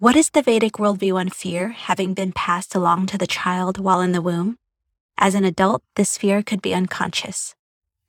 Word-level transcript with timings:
What 0.00 0.16
is 0.16 0.30
the 0.30 0.40
Vedic 0.40 0.78
worldview 0.78 1.20
on 1.20 1.28
fear 1.28 1.68
having 1.72 2.14
been 2.14 2.32
passed 2.32 2.74
along 2.74 3.08
to 3.08 3.18
the 3.18 3.26
child 3.26 3.76
while 3.76 4.00
in 4.00 4.12
the 4.12 4.22
womb? 4.22 4.56
As 5.18 5.34
an 5.34 5.44
adult, 5.44 5.82
this 5.94 6.16
fear 6.16 6.42
could 6.42 6.62
be 6.62 6.72
unconscious. 6.72 7.54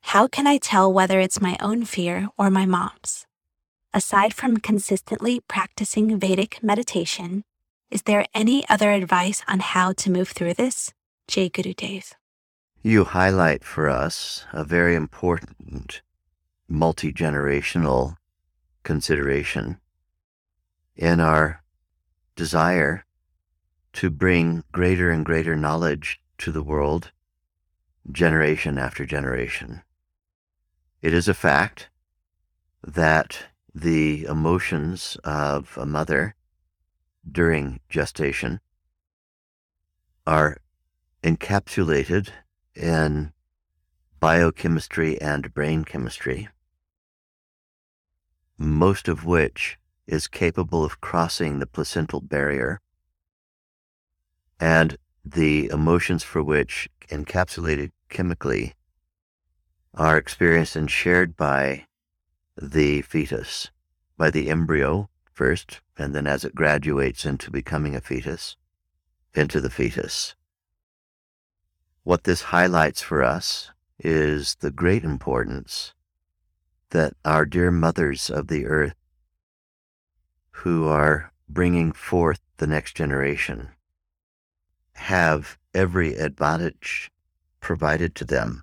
How 0.00 0.26
can 0.26 0.46
I 0.46 0.56
tell 0.56 0.90
whether 0.90 1.20
it's 1.20 1.42
my 1.42 1.58
own 1.60 1.84
fear 1.84 2.28
or 2.38 2.48
my 2.48 2.64
mom's? 2.64 3.26
Aside 3.92 4.32
from 4.32 4.56
consistently 4.56 5.40
practicing 5.40 6.18
Vedic 6.18 6.62
meditation, 6.62 7.44
is 7.90 8.04
there 8.04 8.24
any 8.34 8.66
other 8.70 8.92
advice 8.92 9.42
on 9.46 9.60
how 9.60 9.92
to 9.92 10.10
move 10.10 10.30
through 10.30 10.54
this? 10.54 10.94
Jay 11.28 11.50
Guru 11.50 11.74
Dev. 11.74 12.14
You 12.80 13.04
highlight 13.04 13.64
for 13.64 13.90
us 13.90 14.46
a 14.54 14.64
very 14.64 14.94
important 14.94 16.00
multi 16.66 17.12
generational 17.12 18.16
consideration 18.82 19.78
in 20.96 21.20
our 21.20 21.61
desire 22.36 23.04
to 23.94 24.10
bring 24.10 24.64
greater 24.72 25.10
and 25.10 25.24
greater 25.24 25.56
knowledge 25.56 26.20
to 26.38 26.50
the 26.50 26.62
world 26.62 27.12
generation 28.10 28.78
after 28.78 29.04
generation. 29.04 29.82
It 31.00 31.12
is 31.12 31.28
a 31.28 31.34
fact 31.34 31.88
that 32.82 33.44
the 33.74 34.24
emotions 34.24 35.16
of 35.24 35.76
a 35.76 35.86
mother 35.86 36.34
during 37.30 37.80
gestation 37.88 38.60
are 40.26 40.58
encapsulated 41.22 42.30
in 42.74 43.32
biochemistry 44.20 45.20
and 45.20 45.52
brain 45.54 45.84
chemistry, 45.84 46.48
most 48.58 49.08
of 49.08 49.24
which 49.24 49.78
is 50.06 50.28
capable 50.28 50.84
of 50.84 51.00
crossing 51.00 51.58
the 51.58 51.66
placental 51.66 52.20
barrier, 52.20 52.80
and 54.58 54.96
the 55.24 55.68
emotions 55.68 56.22
for 56.22 56.42
which, 56.42 56.88
encapsulated 57.08 57.90
chemically, 58.08 58.74
are 59.94 60.16
experienced 60.16 60.76
and 60.76 60.90
shared 60.90 61.36
by 61.36 61.86
the 62.60 63.02
fetus, 63.02 63.70
by 64.16 64.30
the 64.30 64.50
embryo 64.50 65.08
first, 65.32 65.80
and 65.96 66.14
then 66.14 66.26
as 66.26 66.44
it 66.44 66.54
graduates 66.54 67.24
into 67.24 67.50
becoming 67.50 67.94
a 67.94 68.00
fetus, 68.00 68.56
into 69.34 69.60
the 69.60 69.70
fetus. 69.70 70.34
What 72.04 72.24
this 72.24 72.42
highlights 72.42 73.02
for 73.02 73.22
us 73.22 73.70
is 73.98 74.56
the 74.56 74.70
great 74.70 75.04
importance 75.04 75.94
that 76.90 77.14
our 77.24 77.46
dear 77.46 77.70
mothers 77.70 78.28
of 78.28 78.48
the 78.48 78.66
earth 78.66 78.94
who 80.52 80.86
are 80.86 81.32
bringing 81.48 81.92
forth 81.92 82.40
the 82.58 82.66
next 82.66 82.94
generation 82.94 83.70
have 84.94 85.58
every 85.74 86.14
advantage 86.14 87.10
provided 87.60 88.14
to 88.14 88.24
them 88.24 88.62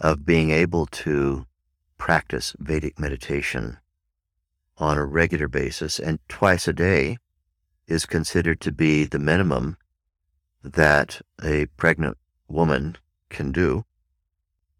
of 0.00 0.26
being 0.26 0.50
able 0.50 0.86
to 0.86 1.46
practice 1.96 2.54
Vedic 2.58 2.98
meditation 2.98 3.78
on 4.78 4.98
a 4.98 5.04
regular 5.04 5.48
basis 5.48 5.98
and 5.98 6.18
twice 6.28 6.66
a 6.66 6.72
day 6.72 7.16
is 7.86 8.06
considered 8.06 8.60
to 8.60 8.72
be 8.72 9.04
the 9.04 9.18
minimum 9.18 9.76
that 10.64 11.20
a 11.42 11.66
pregnant 11.76 12.16
woman 12.48 12.96
can 13.28 13.52
do. 13.52 13.84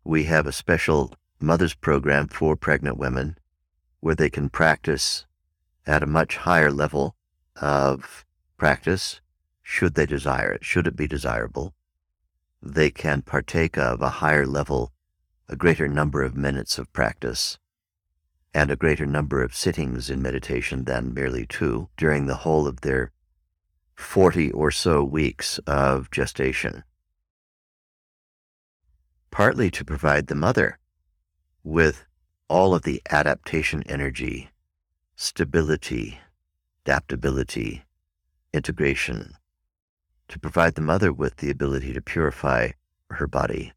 We 0.05 0.25
have 0.25 0.47
a 0.47 0.53
special 0.53 1.15
mother's 1.41 1.75
program 1.75 2.29
for 2.29 2.57
pregnant 2.57 2.97
women 2.99 3.39
where 4.01 4.15
they 4.15 4.31
can 4.31 4.49
practice 4.49 5.27
at 5.87 6.03
a 6.03 6.07
much 6.07 6.37
higher 6.37 6.71
level 6.71 7.17
of 7.57 8.25
practice, 8.57 9.21
should 9.63 9.95
they 9.95 10.07
desire 10.07 10.53
it, 10.53 10.65
should 10.65 10.87
it 10.87 10.97
be 10.97 11.07
desirable, 11.07 11.75
they 12.63 12.91
can 12.91 13.23
partake 13.23 13.77
of 13.77 14.01
a 14.01 14.21
higher 14.21 14.47
level, 14.47 14.93
a 15.49 15.57
greater 15.57 15.89
number 15.89 16.23
of 16.23 16.37
minutes 16.37 16.79
of 16.79 16.93
practice, 16.93 17.59
and 18.55 18.71
a 18.71 18.77
greater 18.77 19.07
number 19.07 19.43
of 19.43 19.55
sittings 19.55 20.11
in 20.11 20.23
meditation 20.23 20.85
than 20.85 21.15
merely 21.15 21.47
two 21.47 21.89
during 21.97 22.27
the 22.27 22.37
whole 22.37 22.67
of 22.67 22.83
their 22.83 23.11
40 23.95 24.53
or 24.53 24.71
so 24.71 25.03
weeks 25.03 25.59
of 25.67 26.11
gestation. 26.11 26.85
Partly 29.31 29.71
to 29.71 29.85
provide 29.85 30.27
the 30.27 30.35
mother 30.35 30.79
with 31.65 32.05
all 32.49 32.75
of 32.75 32.83
the 32.83 33.01
adaptation 33.11 33.83
energy 33.85 34.51
stability, 35.23 36.19
adaptability, 36.85 37.85
integration, 38.53 39.35
to 40.27 40.37
provide 40.37 40.75
the 40.75 40.81
mother 40.81 41.13
with 41.13 41.37
the 41.37 41.49
ability 41.49 41.93
to 41.93 42.03
purify 42.03 42.71
her 43.09 43.29
body, 43.29 43.73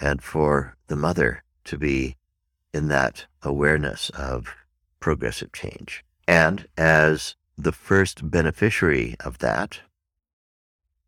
and 0.00 0.20
for 0.20 0.76
the 0.88 0.96
mother 0.96 1.44
to 1.62 1.78
be 1.78 2.16
in 2.74 2.88
that 2.88 3.26
awareness 3.42 4.10
of 4.10 4.56
progressive 4.98 5.52
change. 5.52 6.04
And 6.26 6.66
as 6.76 7.36
the 7.56 7.72
first 7.72 8.28
beneficiary 8.28 9.14
of 9.20 9.38
that, 9.38 9.80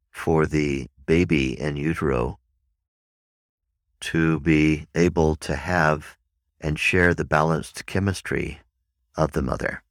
for 0.09 0.47
the 0.47 0.87
baby 1.05 1.59
in 1.59 1.75
utero 1.77 2.39
to 3.99 4.39
be 4.39 4.87
able 4.95 5.35
to 5.37 5.57
have 5.57 6.17
and 6.61 6.79
share 6.79 7.13
the 7.13 7.25
balanced 7.25 7.87
chemistry 7.87 8.61
of 9.17 9.33
the 9.33 9.43
mother. 9.43 9.83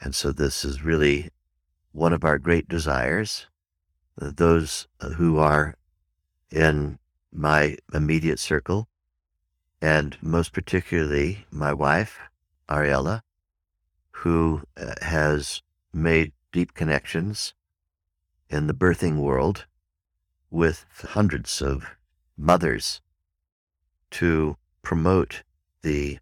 And 0.00 0.14
so 0.14 0.32
this 0.32 0.64
is 0.64 0.82
really 0.82 1.30
one 1.92 2.12
of 2.12 2.24
our 2.24 2.38
great 2.38 2.68
desires. 2.68 3.46
Those 4.16 4.86
who 5.16 5.38
are 5.38 5.76
in 6.50 6.98
my 7.32 7.76
immediate 7.92 8.38
circle, 8.38 8.88
and 9.80 10.16
most 10.22 10.52
particularly 10.52 11.46
my 11.50 11.72
wife, 11.72 12.18
Ariella, 12.68 13.22
who 14.10 14.62
uh, 14.76 14.94
has 15.02 15.62
made 15.92 16.32
deep 16.52 16.74
connections 16.74 17.54
in 18.50 18.66
the 18.66 18.74
birthing 18.74 19.16
world 19.18 19.66
with 20.50 20.86
hundreds 21.10 21.60
of 21.60 21.86
mothers 22.36 23.00
to 24.10 24.56
promote 24.82 25.42
the 25.82 26.18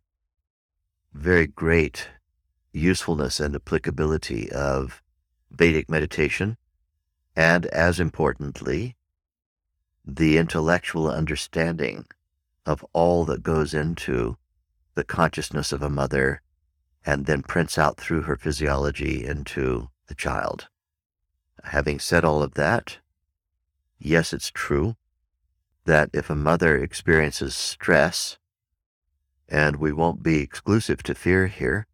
very 1.17 1.47
great 1.47 2.09
usefulness 2.73 3.41
and 3.41 3.55
applicability 3.55 4.53
of 4.53 5.03
Vedic 5.51 5.91
meditation, 5.91 6.59
and 7.35 7.67
as 7.67 7.99
importantly, 7.99 8.97
the 10.05 10.37
intellectual 10.37 11.11
understanding 11.11 12.05
of 12.67 12.85
all 12.93 13.25
that 13.25 13.43
goes 13.43 13.73
into 13.73 14.37
the 14.95 15.05
consciousness 15.05 15.73
of 15.73 15.83
a 15.83 15.91
mother 15.91 16.43
and 17.05 17.27
then 17.27 17.43
prints 17.43 17.79
out 17.79 17.97
through 17.97 18.23
her 18.23 18.37
physiology 18.37 19.25
into 19.25 19.89
the 20.09 20.15
child. 20.15 20.69
Having 21.65 22.01
said 22.01 22.25
all 22.25 22.43
of 22.43 22.55
that, 22.55 22.99
yes, 23.99 24.33
it's 24.33 24.51
true 24.51 24.97
that 25.87 26.11
if 26.13 26.29
a 26.29 26.35
mother 26.35 26.77
experiences 26.77 27.55
stress, 27.55 28.39
and 29.49 29.77
we 29.77 29.93
won't 29.93 30.23
be 30.23 30.41
exclusive 30.41 31.03
to 31.05 31.15
fear 31.15 31.47
here, 31.47 31.87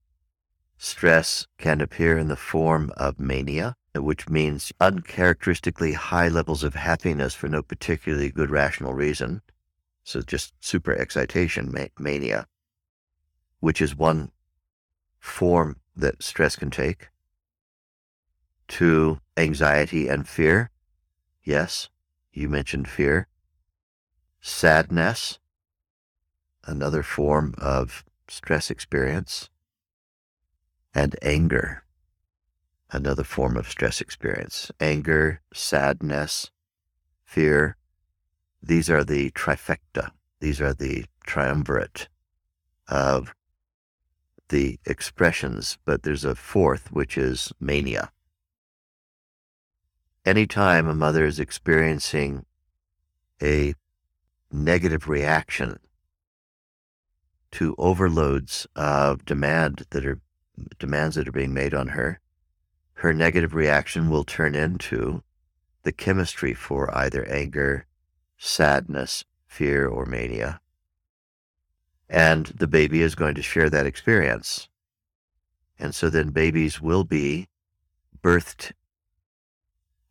stress 0.79 1.47
can 1.59 1.81
appear 1.81 2.19
in 2.19 2.29
the 2.29 2.37
form 2.37 2.93
of 2.97 3.21
mania, 3.21 3.77
which 3.95 4.29
means 4.29 4.73
uncharacteristically 4.81 5.93
high 5.93 6.29
levels 6.29 6.65
of 6.65 6.75
happiness 6.75 7.35
for 7.35 7.49
no 7.49 7.63
particularly 7.63 8.31
good 8.31 8.51
rational 8.51 8.95
reason. 8.95 9.43
So 10.03 10.23
just 10.23 10.55
super 10.61 10.93
excitation, 10.93 11.71
ma- 11.71 11.87
mania, 11.99 12.47
which 13.61 13.81
is 13.81 13.95
one 13.95 14.33
form 15.21 15.77
that 15.95 16.23
stress 16.23 16.57
can 16.57 16.71
take, 16.71 17.09
to 18.69 19.21
anxiety 19.37 20.09
and 20.09 20.27
fear. 20.27 20.71
Yes, 21.45 21.91
you 22.33 22.49
mentioned 22.49 22.89
fear. 22.89 23.29
Sadness, 24.41 25.39
another 26.65 27.03
form 27.03 27.55
of 27.59 28.05
stress 28.29 28.71
experience. 28.71 29.49
And 30.95 31.17
anger, 31.23 31.85
another 32.91 33.25
form 33.25 33.57
of 33.57 33.69
stress 33.69 34.01
experience. 34.01 34.71
Anger, 34.81 35.41
sadness, 35.55 36.51
fear. 37.25 37.77
These 38.63 38.91
are 38.91 39.05
the 39.05 39.31
trifecta. 39.31 40.11
These 40.41 40.61
are 40.61 40.75
the 40.75 41.07
triumvirate 41.25 42.09
of 42.89 43.35
the 44.49 44.79
expressions, 44.85 45.79
but 45.87 46.03
there's 46.03 46.25
a 46.25 46.35
fourth, 46.35 46.93
which 46.93 47.17
is 47.17 47.53
mania. 47.59 48.13
Anytime 50.25 50.87
a 50.87 50.95
mother 50.95 51.25
is 51.25 51.41
experiencing 51.41 52.45
a 53.43 53.75
negative 54.53 55.09
reaction 55.09 55.79
to 57.53 57.75
overloads 57.79 58.67
of 58.75 59.25
demand 59.25 59.87
that 59.91 60.05
are 60.05 60.21
demands 60.79 61.17
that 61.17 61.29
are 61.29 61.33
being 61.33 61.55
made 61.55 61.75
on 61.75 61.89
her, 61.89 62.21
her 62.95 63.13
negative 63.13 63.55
reaction 63.55 64.11
will 64.11 64.25
turn 64.25 64.55
into 64.55 65.23
the 65.83 65.93
chemistry 65.93 66.55
for 66.55 66.95
either 66.97 67.25
anger, 67.29 67.87
sadness, 68.39 69.25
fear, 69.47 69.87
or 69.87 70.07
mania. 70.07 70.61
And 72.09 72.47
the 72.47 72.67
baby 72.67 73.03
is 73.03 73.15
going 73.15 73.35
to 73.35 73.43
share 73.43 73.71
that 73.71 73.87
experience. 73.87 74.69
And 75.79 75.95
so 75.95 76.11
then 76.11 76.29
babies 76.31 76.81
will 76.81 77.05
be 77.05 77.49
birthed 78.23 78.73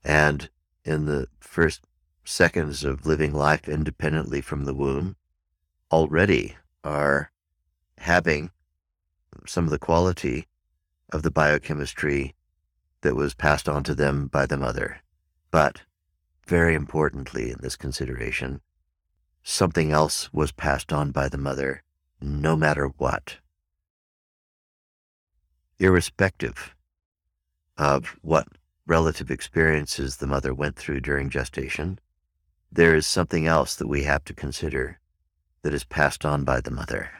and 0.03 0.49
in 0.83 1.05
the 1.05 1.27
first 1.39 1.81
seconds 2.23 2.83
of 2.83 3.05
living 3.05 3.33
life 3.33 3.67
independently 3.67 4.41
from 4.41 4.65
the 4.65 4.73
womb 4.73 5.15
already 5.91 6.55
are 6.83 7.30
having 8.01 8.51
some 9.45 9.65
of 9.65 9.69
the 9.69 9.79
quality 9.79 10.47
of 11.11 11.23
the 11.23 11.31
biochemistry 11.31 12.35
that 13.01 13.15
was 13.15 13.33
passed 13.33 13.67
on 13.69 13.83
to 13.83 13.95
them 13.95 14.27
by 14.27 14.45
the 14.45 14.57
mother. 14.57 15.01
But 15.49 15.81
very 16.45 16.75
importantly 16.75 17.51
in 17.51 17.57
this 17.61 17.75
consideration, 17.75 18.61
something 19.43 19.91
else 19.91 20.31
was 20.33 20.51
passed 20.51 20.91
on 20.91 21.11
by 21.11 21.29
the 21.29 21.37
mother 21.37 21.83
no 22.19 22.55
matter 22.55 22.87
what. 22.97 23.37
Irrespective 25.79 26.75
of 27.77 28.17
what 28.21 28.47
relative 28.85 29.31
experiences 29.31 30.17
the 30.17 30.27
mother 30.27 30.53
went 30.53 30.75
through 30.75 31.01
during 31.01 31.29
gestation, 31.29 31.99
there 32.71 32.95
is 32.95 33.07
something 33.07 33.47
else 33.47 33.75
that 33.75 33.87
we 33.87 34.03
have 34.03 34.23
to 34.25 34.33
consider 34.33 34.99
that 35.63 35.73
is 35.73 35.83
passed 35.83 36.25
on 36.25 36.43
by 36.43 36.61
the 36.61 36.71
mother, 36.71 37.11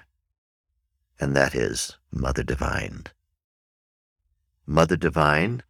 and 1.22 1.36
that 1.36 1.54
is 1.54 1.98
Mother 2.12 2.42
Divine. 2.42 3.04
Mother 4.66 4.98
Divine, 4.98 5.62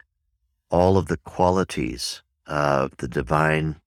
all 0.69 0.97
of 0.97 1.07
the 1.07 1.17
qualities 1.17 2.21
of 2.47 2.95
the 2.97 3.07
divine 3.09 3.81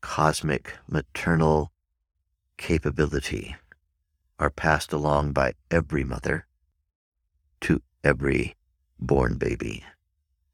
cosmic 0.00 0.78
maternal 0.88 1.70
capability 2.56 3.56
are 4.38 4.48
passed 4.48 4.90
along 4.90 5.32
by 5.32 5.52
every 5.70 6.02
mother 6.02 6.46
to 7.60 7.82
every 8.02 8.56
born 8.98 9.36
baby. 9.36 9.84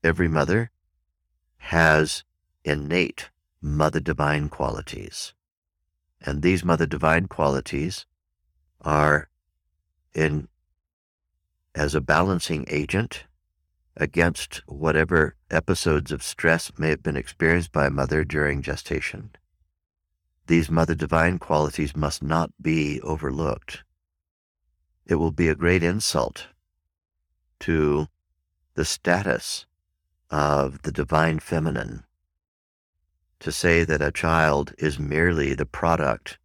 Every 0.03 0.27
mother 0.27 0.73
has 1.59 2.25
innate 2.65 3.31
mother 3.61 4.01
divine 4.01 4.49
qualities. 4.49 5.35
And 6.21 6.43
these 6.43 6.65
mother 6.65 6.87
divine 6.87 7.29
qualities 7.29 8.07
are 8.81 9.29
in 10.15 10.49
as 11.75 11.95
a 11.95 12.01
balancing 12.01 12.67
agent 12.69 13.25
against 13.97 14.63
whatever 14.67 15.37
episodes 15.51 16.13
of 16.13 16.23
stress 16.23 16.71
may 16.79 16.91
have 16.91 17.03
been 17.03 17.17
experienced 17.17 17.73
by 17.73 17.87
a 17.87 17.91
mother 17.91 18.25
during 18.25 18.63
gestation. 18.63 19.31
These 20.47 20.71
mother 20.71 20.95
divine 20.95 21.39
qualities 21.39 21.97
must 21.97 22.23
not 22.23 22.51
be 22.61 23.01
overlooked. 23.03 23.85
It 25.07 25.17
will 25.17 25.31
be 25.31 25.49
a 25.49 25.55
great 25.55 25.83
insult 25.83 26.49
to 27.61 28.09
the 28.75 28.85
status 28.85 29.67
of 30.31 30.83
the 30.83 30.93
divine 30.93 31.39
feminine 31.39 32.05
to 33.41 33.53
say 33.53 33.85
that 33.85 34.01
a 34.01 34.13
child 34.13 34.73
is 34.79 34.99
merely 34.99 35.53
the 35.53 35.67
product 35.67 36.39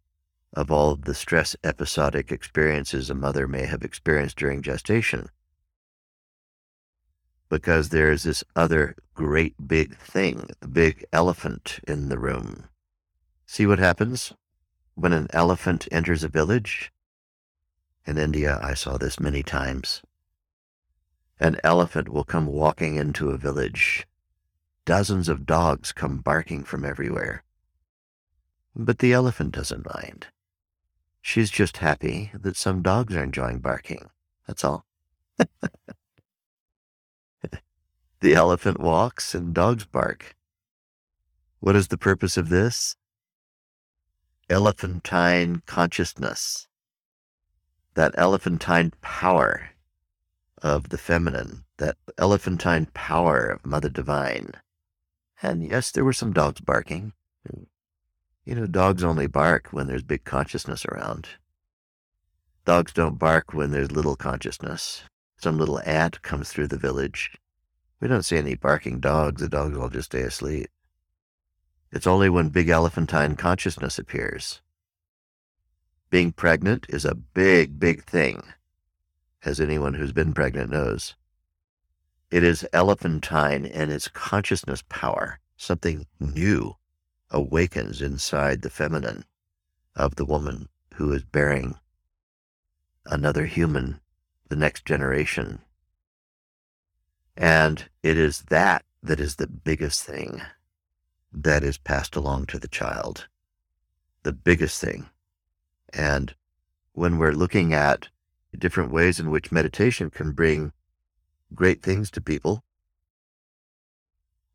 of 0.54 0.70
all 0.70 0.96
the 0.96 1.14
stress 1.14 1.56
episodic 1.62 2.32
experiences 2.32 3.10
a 3.10 3.14
mother 3.14 3.46
may 3.46 3.66
have 3.66 3.82
experienced 3.82 4.36
during 4.36 4.62
gestation. 4.62 5.28
Because 7.48 7.88
there's 7.88 8.24
this 8.24 8.44
other 8.56 8.96
great 9.14 9.54
big 9.66 9.96
thing, 9.96 10.48
the 10.60 10.68
big 10.68 11.04
elephant 11.12 11.80
in 11.86 12.08
the 12.08 12.18
room. 12.18 12.68
See 13.46 13.66
what 13.66 13.78
happens 13.78 14.32
when 14.94 15.12
an 15.12 15.28
elephant 15.32 15.88
enters 15.90 16.24
a 16.24 16.28
village? 16.28 16.92
In 18.06 18.18
India, 18.18 18.58
I 18.62 18.74
saw 18.74 18.98
this 18.98 19.20
many 19.20 19.42
times. 19.42 20.02
An 21.40 21.60
elephant 21.62 22.08
will 22.08 22.24
come 22.24 22.46
walking 22.46 22.96
into 22.96 23.30
a 23.30 23.36
village. 23.36 24.06
Dozens 24.84 25.28
of 25.28 25.46
dogs 25.46 25.92
come 25.92 26.18
barking 26.18 26.64
from 26.64 26.84
everywhere. 26.84 27.44
But 28.74 28.98
the 28.98 29.12
elephant 29.12 29.52
doesn't 29.52 29.86
mind. 29.86 30.26
She's 31.28 31.50
just 31.50 31.76
happy 31.76 32.30
that 32.32 32.56
some 32.56 32.80
dogs 32.80 33.14
are 33.14 33.22
enjoying 33.22 33.58
barking. 33.58 34.08
That's 34.46 34.64
all. 34.64 34.86
the 38.20 38.32
elephant 38.32 38.80
walks 38.80 39.34
and 39.34 39.52
dogs 39.52 39.84
bark. 39.84 40.34
What 41.60 41.76
is 41.76 41.88
the 41.88 41.98
purpose 41.98 42.38
of 42.38 42.48
this? 42.48 42.96
elephantine 44.48 45.60
consciousness, 45.66 46.66
that 47.92 48.14
elephantine 48.16 48.94
power 49.02 49.72
of 50.62 50.88
the 50.88 50.96
feminine, 50.96 51.66
that 51.76 51.98
elephantine 52.16 52.86
power 52.94 53.48
of 53.48 53.66
Mother 53.66 53.90
Divine. 53.90 54.52
And 55.42 55.62
yes, 55.62 55.90
there 55.90 56.06
were 56.06 56.14
some 56.14 56.32
dogs 56.32 56.62
barking. 56.62 57.12
You 58.48 58.54
know, 58.54 58.66
dogs 58.66 59.04
only 59.04 59.26
bark 59.26 59.68
when 59.72 59.88
there's 59.88 60.02
big 60.02 60.24
consciousness 60.24 60.86
around. 60.86 61.28
Dogs 62.64 62.94
don't 62.94 63.18
bark 63.18 63.52
when 63.52 63.72
there's 63.72 63.92
little 63.92 64.16
consciousness. 64.16 65.02
Some 65.36 65.58
little 65.58 65.82
ant 65.84 66.22
comes 66.22 66.48
through 66.48 66.68
the 66.68 66.78
village. 66.78 67.36
We 68.00 68.08
don't 68.08 68.22
see 68.22 68.38
any 68.38 68.54
barking 68.54 69.00
dogs. 69.00 69.42
The 69.42 69.50
dogs 69.50 69.76
all 69.76 69.90
just 69.90 70.06
stay 70.06 70.22
asleep. 70.22 70.70
It's 71.92 72.06
only 72.06 72.30
when 72.30 72.48
big 72.48 72.70
elephantine 72.70 73.36
consciousness 73.36 73.98
appears. 73.98 74.62
Being 76.08 76.32
pregnant 76.32 76.86
is 76.88 77.04
a 77.04 77.14
big, 77.14 77.78
big 77.78 78.02
thing, 78.04 78.42
as 79.44 79.60
anyone 79.60 79.92
who's 79.92 80.14
been 80.14 80.32
pregnant 80.32 80.70
knows. 80.70 81.16
It 82.30 82.42
is 82.42 82.66
elephantine 82.72 83.66
and 83.66 83.92
its 83.92 84.08
consciousness 84.08 84.82
power, 84.88 85.38
something 85.58 86.06
new 86.18 86.77
awakens 87.30 88.00
inside 88.02 88.62
the 88.62 88.70
feminine 88.70 89.24
of 89.94 90.16
the 90.16 90.24
woman 90.24 90.68
who 90.94 91.12
is 91.12 91.24
bearing 91.24 91.76
another 93.06 93.46
human, 93.46 94.00
the 94.48 94.56
next 94.56 94.84
generation. 94.84 95.60
And 97.36 97.88
it 98.02 98.16
is 98.16 98.42
that 98.50 98.84
that 99.02 99.20
is 99.20 99.36
the 99.36 99.46
biggest 99.46 100.02
thing 100.04 100.42
that 101.32 101.62
is 101.62 101.78
passed 101.78 102.16
along 102.16 102.46
to 102.46 102.58
the 102.58 102.68
child. 102.68 103.28
the 104.22 104.32
biggest 104.32 104.80
thing. 104.80 105.08
And 105.92 106.34
when 106.92 107.18
we're 107.18 107.32
looking 107.32 107.72
at 107.72 108.08
different 108.58 108.90
ways 108.92 109.20
in 109.20 109.30
which 109.30 109.52
meditation 109.52 110.10
can 110.10 110.32
bring 110.32 110.72
great 111.54 111.82
things 111.82 112.10
to 112.10 112.20
people, 112.20 112.64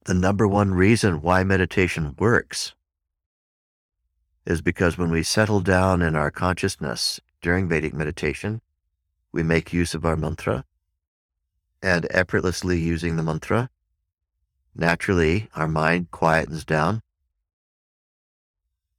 the 0.05 0.13
number 0.13 0.48
one 0.48 0.74
reason 0.74 1.22
why 1.22 1.43
meditation 1.43 2.15
works 2.19 2.74
is 4.45 4.62
because 4.62 4.98
when 4.98 5.10
we 5.10 5.24
settle 5.24 5.62
down 5.62 6.01
in 6.01 6.15
our 6.15 6.29
consciousness 6.29 7.22
during 7.41 7.69
Vedic 7.69 7.93
meditation, 7.93 8.62
we 9.31 9.43
make 9.43 9.72
use 9.72 9.93
of 9.93 10.05
our 10.05 10.17
mantra 10.17 10.65
and 11.81 12.05
effortlessly 12.10 12.79
using 12.79 13.15
the 13.15 13.24
mantra, 13.24 13.69
naturally 14.75 15.50
our 15.55 15.67
mind 15.67 16.12
quietens 16.12 16.65
down. 16.65 17.01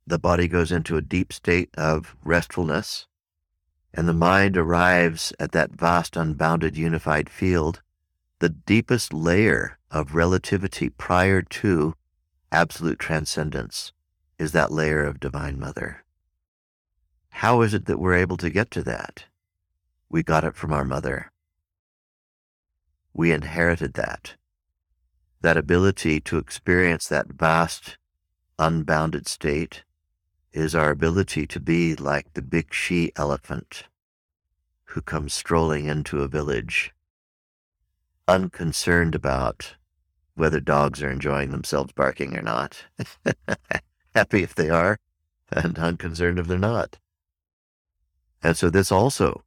The 0.06 0.18
body 0.18 0.48
goes 0.48 0.72
into 0.72 0.96
a 0.96 1.02
deep 1.02 1.32
state 1.32 1.70
of 1.76 2.16
restfulness, 2.24 3.06
and 3.92 4.08
the 4.08 4.14
mind 4.14 4.56
arrives 4.56 5.32
at 5.38 5.52
that 5.52 5.72
vast, 5.72 6.16
unbounded, 6.16 6.76
unified 6.76 7.28
field, 7.28 7.82
the 8.40 8.48
deepest 8.48 9.12
layer 9.12 9.78
of 9.90 10.14
relativity 10.14 10.88
prior 10.88 11.42
to 11.42 11.94
absolute 12.50 12.98
transcendence 12.98 13.92
is 14.38 14.52
that 14.52 14.72
layer 14.72 15.04
of 15.04 15.20
Divine 15.20 15.58
Mother. 15.58 16.04
How 17.30 17.62
is 17.62 17.74
it 17.74 17.86
that 17.86 17.98
we're 17.98 18.14
able 18.14 18.36
to 18.38 18.50
get 18.50 18.70
to 18.72 18.82
that? 18.84 19.24
We 20.08 20.22
got 20.22 20.44
it 20.44 20.54
from 20.54 20.72
our 20.72 20.84
mother. 20.84 21.32
We 23.12 23.32
inherited 23.32 23.94
that. 23.94 24.34
That 25.40 25.56
ability 25.56 26.20
to 26.20 26.38
experience 26.38 27.08
that 27.08 27.32
vast, 27.32 27.98
unbounded 28.58 29.28
state 29.28 29.82
is 30.52 30.74
our 30.74 30.90
ability 30.90 31.46
to 31.48 31.60
be 31.60 31.96
like 31.96 32.32
the 32.34 32.42
big 32.42 32.72
she 32.72 33.10
elephant 33.16 33.84
who 34.84 35.02
comes 35.02 35.34
strolling 35.34 35.86
into 35.86 36.20
a 36.20 36.28
village, 36.28 36.93
unconcerned 38.26 39.14
about 39.14 39.76
whether 40.34 40.60
dogs 40.60 41.02
are 41.02 41.10
enjoying 41.10 41.50
themselves 41.50 41.92
barking 41.92 42.36
or 42.36 42.42
not. 42.42 42.84
happy 44.14 44.42
if 44.42 44.54
they 44.54 44.70
are, 44.70 44.98
and 45.50 45.78
unconcerned 45.78 46.38
if 46.38 46.46
they're 46.46 46.58
not. 46.58 46.98
And 48.42 48.56
so 48.56 48.70
this 48.70 48.92
also 48.92 49.44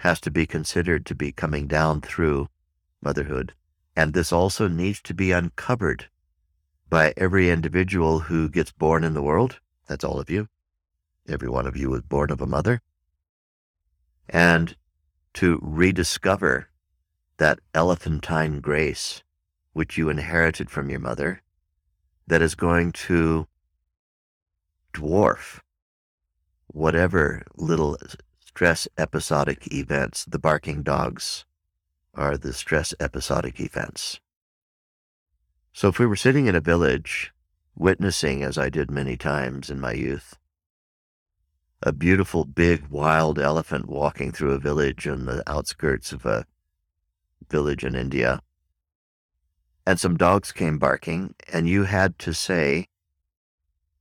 has 0.00 0.20
to 0.20 0.30
be 0.30 0.46
considered 0.46 1.06
to 1.06 1.14
be 1.14 1.32
coming 1.32 1.66
down 1.66 2.00
through 2.00 2.48
motherhood. 3.02 3.54
And 3.94 4.12
this 4.12 4.32
also 4.32 4.68
needs 4.68 5.00
to 5.02 5.14
be 5.14 5.32
uncovered 5.32 6.06
by 6.90 7.14
every 7.16 7.50
individual 7.50 8.20
who 8.20 8.48
gets 8.48 8.72
born 8.72 9.04
in 9.04 9.14
the 9.14 9.22
world. 9.22 9.60
That's 9.88 10.04
all 10.04 10.20
of 10.20 10.28
you. 10.28 10.48
Every 11.28 11.48
one 11.48 11.66
of 11.66 11.76
you 11.76 11.90
was 11.90 12.02
born 12.02 12.30
of 12.30 12.40
a 12.40 12.46
mother. 12.46 12.82
And 14.28 14.76
to 15.34 15.58
rediscover 15.62 16.68
that 17.38 17.60
elephantine 17.74 18.60
grace 18.60 19.22
which 19.72 19.98
you 19.98 20.08
inherited 20.08 20.70
from 20.70 20.88
your 20.88 21.00
mother 21.00 21.42
that 22.26 22.42
is 22.42 22.54
going 22.54 22.92
to 22.92 23.46
dwarf 24.94 25.60
whatever 26.66 27.42
little 27.56 27.96
stress 28.40 28.88
episodic 28.96 29.72
events, 29.72 30.24
the 30.24 30.38
barking 30.38 30.82
dogs 30.82 31.44
are 32.14 32.38
the 32.38 32.52
stress 32.52 32.94
episodic 32.98 33.60
events. 33.60 34.20
So 35.72 35.88
if 35.88 35.98
we 35.98 36.06
were 36.06 36.16
sitting 36.16 36.46
in 36.46 36.54
a 36.54 36.60
village, 36.60 37.32
witnessing, 37.76 38.42
as 38.42 38.56
I 38.56 38.70
did 38.70 38.90
many 38.90 39.16
times 39.18 39.68
in 39.68 39.78
my 39.78 39.92
youth, 39.92 40.38
a 41.82 41.92
beautiful 41.92 42.46
big 42.46 42.86
wild 42.88 43.38
elephant 43.38 43.86
walking 43.86 44.32
through 44.32 44.52
a 44.52 44.58
village 44.58 45.06
on 45.06 45.26
the 45.26 45.42
outskirts 45.46 46.12
of 46.12 46.24
a 46.24 46.46
village 47.48 47.84
in 47.84 47.94
India, 47.94 48.40
and 49.86 50.00
some 50.00 50.16
dogs 50.16 50.50
came 50.50 50.78
barking, 50.78 51.34
and 51.52 51.68
you 51.68 51.84
had 51.84 52.18
to 52.18 52.34
say, 52.34 52.88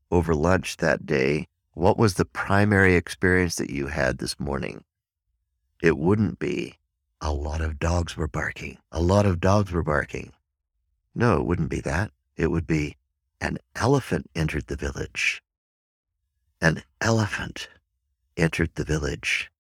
over 0.10 0.34
lunch 0.34 0.78
that 0.78 1.06
day, 1.06 1.48
what 1.74 1.98
was 1.98 2.16
the 2.16 2.26
primary 2.26 2.96
experience 2.96 3.56
that 3.56 3.70
you 3.70 3.88
had 3.88 4.18
this 4.18 4.40
morning? 4.40 4.84
It 5.84 5.98
wouldn't 5.98 6.40
be 6.40 6.80
a 7.22 7.32
lot 7.32 7.62
of 7.62 7.80
dogs 7.80 8.18
were 8.18 8.28
barking. 8.28 8.78
A 8.92 9.02
lot 9.02 9.26
of 9.26 9.40
dogs 9.40 9.72
were 9.72 9.84
barking. 9.84 10.34
No, 11.14 11.38
it 11.38 11.46
wouldn't 11.46 11.70
be 11.70 11.82
that. 11.82 12.12
It 12.36 12.48
would 12.48 12.66
be 12.66 12.98
an 13.42 13.58
elephant 13.76 14.30
entered 14.36 14.68
the 14.68 14.76
village. 14.76 15.44
An 16.62 16.84
elephant 17.02 17.70
entered 18.38 18.72
the 18.76 18.84
village. 18.84 19.52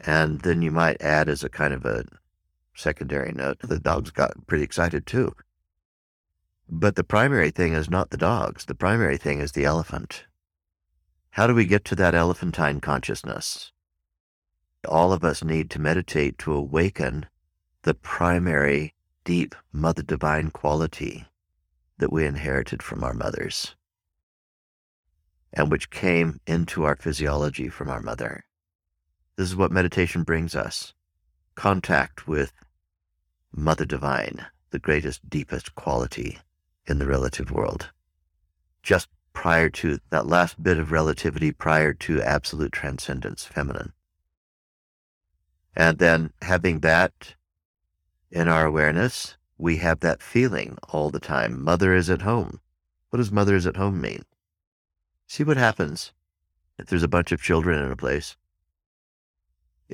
And 0.00 0.40
then 0.40 0.62
you 0.62 0.70
might 0.70 1.00
add 1.00 1.28
as 1.28 1.44
a 1.44 1.48
kind 1.48 1.72
of 1.72 1.84
a 1.84 2.04
secondary 2.74 3.32
note, 3.32 3.58
the 3.60 3.78
dogs 3.78 4.10
got 4.10 4.46
pretty 4.46 4.64
excited 4.64 5.06
too. 5.06 5.34
But 6.68 6.96
the 6.96 7.04
primary 7.04 7.50
thing 7.50 7.74
is 7.74 7.90
not 7.90 8.10
the 8.10 8.16
dogs. 8.16 8.64
The 8.64 8.74
primary 8.74 9.16
thing 9.16 9.40
is 9.40 9.52
the 9.52 9.64
elephant. 9.64 10.24
How 11.30 11.46
do 11.46 11.54
we 11.54 11.66
get 11.66 11.84
to 11.86 11.94
that 11.96 12.14
elephantine 12.14 12.80
consciousness? 12.80 13.72
All 14.88 15.12
of 15.12 15.24
us 15.24 15.42
need 15.42 15.70
to 15.70 15.80
meditate 15.80 16.38
to 16.38 16.52
awaken 16.52 17.26
the 17.82 17.94
primary, 17.94 18.94
deep, 19.24 19.54
mother 19.72 20.02
divine 20.02 20.50
quality 20.50 21.26
that 21.98 22.12
we 22.12 22.26
inherited 22.26 22.82
from 22.82 23.04
our 23.04 23.14
mothers 23.14 23.74
and 25.54 25.70
which 25.70 25.90
came 25.90 26.40
into 26.46 26.84
our 26.84 26.96
physiology 26.96 27.68
from 27.68 27.88
our 27.88 28.02
mother. 28.02 28.44
This 29.36 29.48
is 29.48 29.56
what 29.56 29.70
meditation 29.70 30.24
brings 30.24 30.54
us 30.54 30.92
contact 31.54 32.26
with 32.26 32.52
Mother 33.52 33.84
Divine, 33.84 34.46
the 34.70 34.78
greatest, 34.78 35.28
deepest 35.28 35.74
quality 35.74 36.38
in 36.86 36.98
the 36.98 37.06
relative 37.06 37.50
world. 37.50 37.90
Just 38.82 39.08
prior 39.32 39.68
to 39.68 39.98
that 40.10 40.26
last 40.26 40.62
bit 40.62 40.78
of 40.78 40.92
relativity, 40.92 41.52
prior 41.52 41.92
to 41.92 42.22
absolute 42.22 42.72
transcendence, 42.72 43.44
feminine. 43.44 43.92
And 45.76 45.98
then 45.98 46.32
having 46.42 46.80
that 46.80 47.34
in 48.30 48.48
our 48.48 48.64
awareness, 48.64 49.36
we 49.58 49.76
have 49.78 50.00
that 50.00 50.22
feeling 50.22 50.78
all 50.88 51.10
the 51.10 51.20
time. 51.20 51.62
Mother 51.62 51.94
is 51.94 52.10
at 52.10 52.22
home. 52.22 52.60
What 53.10 53.18
does 53.18 53.32
mother 53.32 53.54
is 53.54 53.66
at 53.66 53.76
home 53.76 54.00
mean? 54.00 54.22
See 55.26 55.44
what 55.44 55.56
happens 55.56 56.12
if 56.78 56.86
there's 56.86 57.02
a 57.02 57.08
bunch 57.08 57.32
of 57.32 57.42
children 57.42 57.82
in 57.82 57.90
a 57.90 57.96
place. 57.96 58.36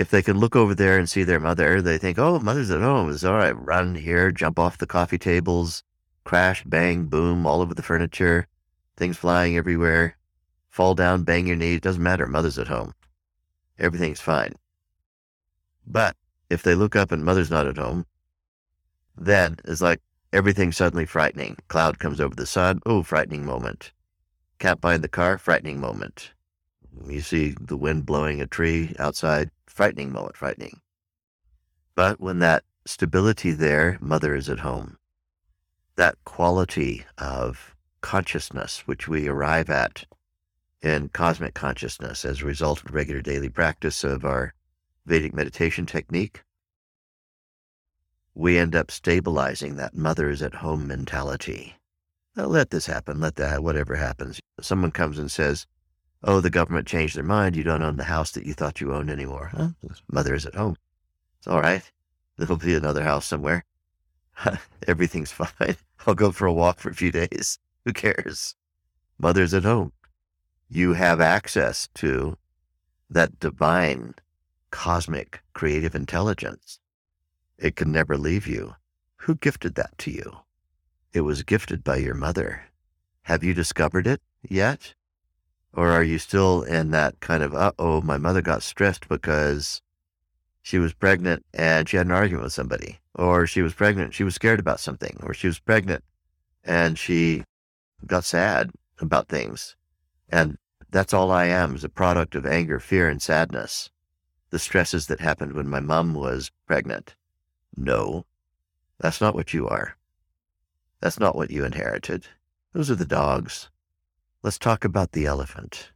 If 0.01 0.09
they 0.09 0.23
can 0.23 0.39
look 0.39 0.57
over 0.57 0.75
there 0.75 0.99
and 0.99 1.11
see 1.11 1.25
their 1.25 1.39
mother, 1.39 1.83
they 1.83 1.99
think, 1.99 2.19
oh, 2.19 2.39
mother's 2.39 2.71
at 2.71 2.81
home. 2.81 3.11
It's 3.11 3.23
all 3.23 3.37
right. 3.37 3.53
Run 3.53 3.95
here, 3.95 4.33
jump 4.33 4.59
off 4.59 4.79
the 4.79 4.87
coffee 4.87 5.19
tables, 5.19 5.83
crash, 6.25 6.65
bang, 6.65 7.05
boom, 7.05 7.47
all 7.47 7.61
over 7.61 7.75
the 7.75 7.83
furniture, 7.83 8.47
things 8.97 9.19
flying 9.19 9.59
everywhere, 9.59 10.17
fall 10.71 10.95
down, 10.95 11.25
bang 11.25 11.47
your 11.47 11.57
knee. 11.57 11.75
It 11.75 11.83
doesn't 11.83 12.03
matter. 12.03 12.27
Mother's 12.27 12.59
at 12.59 12.69
home. 12.69 12.95
Everything's 13.79 14.23
fine. 14.23 14.55
But 15.87 16.17
if 16.49 16.63
they 16.63 16.75
look 16.75 16.97
up 16.97 17.13
and 17.13 17.23
mother's 17.23 17.51
not 17.51 17.67
at 17.67 17.77
home, 17.77 18.07
then 19.19 19.59
it's 19.67 19.83
like 19.83 20.01
everything's 20.33 20.79
suddenly 20.79 21.05
frightening. 21.05 21.59
Cloud 21.69 21.99
comes 21.99 22.23
over 22.23 22.35
the 22.35 22.47
sun. 22.47 22.81
Oh, 22.87 23.03
frightening 23.03 23.45
moment. 23.45 23.93
Cat 24.59 24.81
behind 24.81 25.05
the 25.05 25.09
car, 25.09 25.37
frightening 25.37 25.79
moment. 25.79 26.33
You 27.07 27.21
see 27.21 27.55
the 27.61 27.77
wind 27.77 28.07
blowing 28.07 28.41
a 28.41 28.47
tree 28.47 28.95
outside, 28.99 29.51
frightening 29.67 30.13
moment, 30.13 30.37
frightening. 30.37 30.81
But 31.95 32.21
when 32.21 32.39
that 32.41 32.65
stability 32.87 33.53
there, 33.53 33.99
mother 34.01 34.35
is 34.35 34.49
at 34.49 34.61
home 34.61 34.99
that 35.97 36.17
quality 36.25 37.05
of 37.19 37.75
consciousness 38.01 38.87
which 38.87 39.07
we 39.07 39.29
arrive 39.29 39.69
at 39.69 40.07
in 40.81 41.11
cosmic 41.11 41.53
consciousness 41.53 42.25
as 42.25 42.41
a 42.41 42.47
result 42.47 42.83
of 42.83 42.95
regular 42.95 43.21
daily 43.21 43.51
practice 43.51 44.03
of 44.03 44.25
our 44.25 44.55
Vedic 45.05 45.35
meditation 45.35 45.85
technique, 45.85 46.43
we 48.35 48.57
end 48.57 48.75
up 48.75 48.91
stabilizing 48.91 49.77
that 49.77 49.95
mother 49.95 50.31
is 50.31 50.41
at 50.41 50.55
home 50.55 50.87
mentality. 50.87 51.75
Now, 52.37 52.47
let 52.47 52.71
this 52.71 52.87
happen, 52.87 53.21
let 53.21 53.37
that, 53.37 53.63
whatever 53.63 53.97
happens. 53.97 54.41
Someone 54.61 54.93
comes 54.93 55.19
and 55.19 55.31
says, 55.31 55.67
Oh, 56.23 56.41
the 56.41 56.51
government 56.51 56.87
changed 56.87 57.17
their 57.17 57.23
mind. 57.23 57.57
You 57.57 57.63
don't 57.63 57.83
own 57.83 57.97
the 57.97 58.05
house 58.05 58.31
that 58.33 58.45
you 58.45 58.53
thought 58.53 58.81
you 58.81 58.95
owned 58.95 59.11
anymore. 59.11 59.51
Huh? 59.55 59.69
Mother 60.11 60.35
is 60.35 60.45
at 60.45 60.55
home. 60.55 60.77
It's 61.39 61.49
all 61.49 61.61
right. 61.61 61.91
There'll 62.37 62.57
be 62.57 62.75
another 62.75 63.03
house 63.03 63.27
somewhere. 63.27 63.65
Everything's 64.87 65.33
fine. 65.33 65.77
I'll 66.07 66.15
go 66.15 66.31
for 66.31 66.47
a 66.47 66.53
walk 66.53 66.79
for 66.79 66.91
a 66.91 66.95
few 66.95 67.11
days. 67.11 67.59
Who 67.85 67.93
cares? 67.93 68.55
Mother's 69.19 69.55
at 69.55 69.65
home. 69.65 69.93
You 70.69 70.95
have 70.95 71.21
access 71.21 71.89
to 71.95 72.37
that 73.09 73.41
divine, 73.41 74.15
cosmic, 74.71 75.41
creative 75.53 75.95
intelligence. 75.95 76.79
It 77.59 77.77
can 77.77 77.91
never 77.91 78.17
leave 78.17 78.47
you. 78.47 78.77
Who 79.17 79.35
gifted 79.35 79.75
that 79.75 79.97
to 79.99 80.11
you? 80.11 80.39
It 81.13 81.23
was 81.23 81.43
gifted 81.43 81.83
by 81.83 81.97
your 81.97 82.15
mother. 82.15 82.65
Have 83.23 83.43
you 83.43 83.53
discovered 83.53 84.07
it 84.07 84.23
yet? 84.49 84.95
Or 85.73 85.91
are 85.91 86.03
you 86.03 86.19
still 86.19 86.63
in 86.63 86.91
that 86.91 87.21
kind 87.21 87.43
of, 87.43 87.55
uh 87.55 87.73
oh, 87.79 88.01
my 88.01 88.19
mother 88.19 88.43
got 88.43 88.63
stressed 88.63 89.09
because 89.09 89.81
she 90.63 90.79
was 90.79 90.93
pregnant 90.93 91.45
and 91.55 91.89
she 91.89 91.97
had 91.97 92.07
an 92.07 92.13
argument 92.13 92.45
with 92.45 92.53
somebody, 92.53 93.01
or 93.15 93.47
she 93.47 93.63
was 93.63 93.75
pregnant, 93.75 94.15
she 94.15 94.25
was 94.25 94.35
scared 94.35 94.61
about 94.61 94.81
something, 94.81 95.19
or 95.23 95.33
she 95.33 95.47
was 95.47 95.59
pregnant 95.59 96.05
and 96.65 96.99
she 96.99 97.45
got 98.07 98.25
sad 98.25 98.71
about 99.01 99.29
things. 99.29 99.77
And 100.29 100.59
that's 100.91 101.15
all 101.15 101.31
I 101.31 101.47
am 101.47 101.75
is 101.75 101.85
a 101.85 101.89
product 101.89 102.35
of 102.35 102.47
anger, 102.47 102.79
fear, 102.79 103.09
and 103.09 103.23
sadness. 103.23 103.91
The 104.51 104.59
stresses 104.59 105.07
that 105.07 105.21
happened 105.21 105.53
when 105.53 105.69
my 105.69 105.81
mom 105.81 106.15
was 106.15 106.51
pregnant. 106.67 107.15
No, 107.77 108.27
that's 108.99 109.21
not 109.21 109.35
what 109.35 109.55
you 109.55 109.69
are. 109.69 109.97
That's 111.01 111.21
not 111.21 111.37
what 111.37 111.51
you 111.51 111.65
inherited. 111.65 112.27
Those 112.73 112.91
are 112.91 112.97
the 112.97 113.07
dogs. 113.07 113.71
Let's 114.43 114.59
talk 114.59 114.87
about 114.87 115.13
the 115.13 115.27
elephant. 115.27 115.93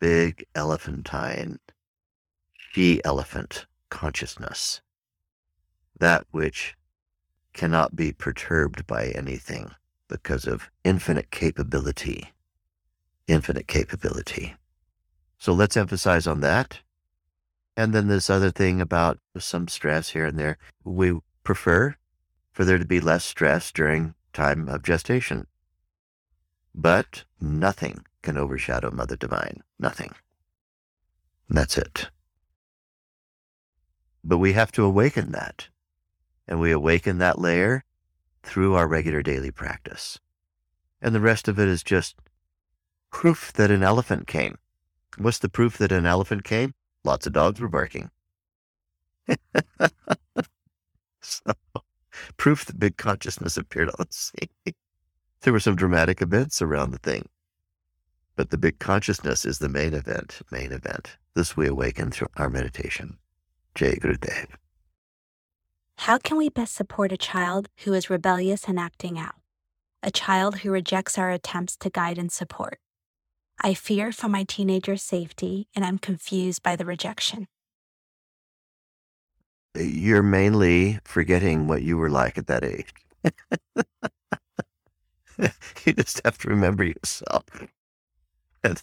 Big 0.00 0.46
elephantine, 0.54 1.58
she 2.54 3.04
elephant 3.04 3.66
consciousness. 3.90 4.80
That 5.98 6.24
which 6.30 6.76
cannot 7.52 7.94
be 7.94 8.12
perturbed 8.12 8.86
by 8.86 9.08
anything 9.08 9.72
because 10.08 10.46
of 10.46 10.70
infinite 10.82 11.30
capability. 11.30 12.32
Infinite 13.26 13.68
capability. 13.68 14.54
So 15.38 15.52
let's 15.52 15.76
emphasize 15.76 16.26
on 16.26 16.40
that. 16.40 16.80
And 17.76 17.92
then 17.92 18.08
this 18.08 18.30
other 18.30 18.50
thing 18.50 18.80
about 18.80 19.18
some 19.36 19.68
stress 19.68 20.08
here 20.08 20.24
and 20.24 20.38
there. 20.38 20.56
We 20.84 21.18
prefer 21.44 21.96
for 22.50 22.64
there 22.64 22.78
to 22.78 22.86
be 22.86 23.00
less 23.00 23.26
stress 23.26 23.70
during 23.70 24.14
time 24.32 24.68
of 24.68 24.82
gestation. 24.82 25.46
But 26.74 27.24
nothing 27.40 28.04
can 28.22 28.36
overshadow 28.36 28.90
Mother 28.90 29.16
Divine. 29.16 29.62
Nothing. 29.78 30.14
And 31.48 31.58
that's 31.58 31.78
it. 31.78 32.10
But 34.22 34.38
we 34.38 34.52
have 34.52 34.72
to 34.72 34.84
awaken 34.84 35.32
that. 35.32 35.68
And 36.46 36.60
we 36.60 36.70
awaken 36.70 37.18
that 37.18 37.38
layer 37.38 37.84
through 38.42 38.74
our 38.74 38.88
regular 38.88 39.22
daily 39.22 39.50
practice. 39.50 40.18
And 41.00 41.14
the 41.14 41.20
rest 41.20 41.48
of 41.48 41.58
it 41.58 41.68
is 41.68 41.82
just 41.82 42.16
proof 43.10 43.52
that 43.54 43.70
an 43.70 43.82
elephant 43.82 44.26
came. 44.26 44.58
What's 45.16 45.38
the 45.38 45.48
proof 45.48 45.78
that 45.78 45.92
an 45.92 46.06
elephant 46.06 46.44
came? 46.44 46.74
Lots 47.04 47.26
of 47.26 47.32
dogs 47.32 47.60
were 47.60 47.68
barking. 47.68 48.10
so, 51.20 51.52
proof 52.36 52.64
that 52.64 52.78
big 52.78 52.96
consciousness 52.96 53.56
appeared 53.56 53.88
on 53.88 53.94
the 53.98 54.06
scene. 54.10 54.74
There 55.42 55.52
were 55.52 55.60
some 55.60 55.76
dramatic 55.76 56.20
events 56.20 56.60
around 56.60 56.90
the 56.90 56.98
thing. 56.98 57.28
But 58.36 58.50
the 58.50 58.58
big 58.58 58.78
consciousness 58.78 59.44
is 59.44 59.58
the 59.58 59.68
main 59.68 59.94
event, 59.94 60.40
main 60.50 60.72
event. 60.72 61.16
This 61.34 61.56
we 61.56 61.66
awaken 61.66 62.10
through 62.10 62.28
our 62.36 62.48
meditation. 62.50 63.18
Jay 63.74 63.96
Gurudev. 63.96 64.46
How 65.98 66.18
can 66.18 66.36
we 66.36 66.48
best 66.48 66.74
support 66.74 67.12
a 67.12 67.16
child 67.16 67.68
who 67.78 67.92
is 67.92 68.08
rebellious 68.08 68.64
and 68.68 68.78
acting 68.78 69.18
out? 69.18 69.34
A 70.02 70.12
child 70.12 70.58
who 70.58 70.70
rejects 70.70 71.18
our 71.18 71.30
attempts 71.30 71.76
to 71.78 71.90
guide 71.90 72.18
and 72.18 72.30
support. 72.30 72.78
I 73.60 73.74
fear 73.74 74.12
for 74.12 74.28
my 74.28 74.44
teenager's 74.44 75.02
safety 75.02 75.66
and 75.74 75.84
I'm 75.84 75.98
confused 75.98 76.62
by 76.62 76.76
the 76.76 76.84
rejection. 76.84 77.48
You're 79.76 80.22
mainly 80.22 81.00
forgetting 81.04 81.66
what 81.66 81.82
you 81.82 81.96
were 81.96 82.10
like 82.10 82.38
at 82.38 82.46
that 82.46 82.64
age. 82.64 82.94
you 85.84 85.92
just 85.92 86.20
have 86.24 86.38
to 86.38 86.48
remember 86.48 86.84
yourself. 86.84 87.44
And 88.62 88.82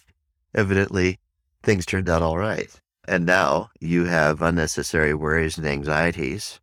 evidently, 0.54 1.18
things 1.62 1.86
turned 1.86 2.08
out 2.08 2.22
all 2.22 2.38
right. 2.38 2.70
And 3.06 3.24
now 3.24 3.70
you 3.78 4.06
have 4.06 4.42
unnecessary 4.42 5.14
worries 5.14 5.58
and 5.58 5.66
anxieties 5.66 6.60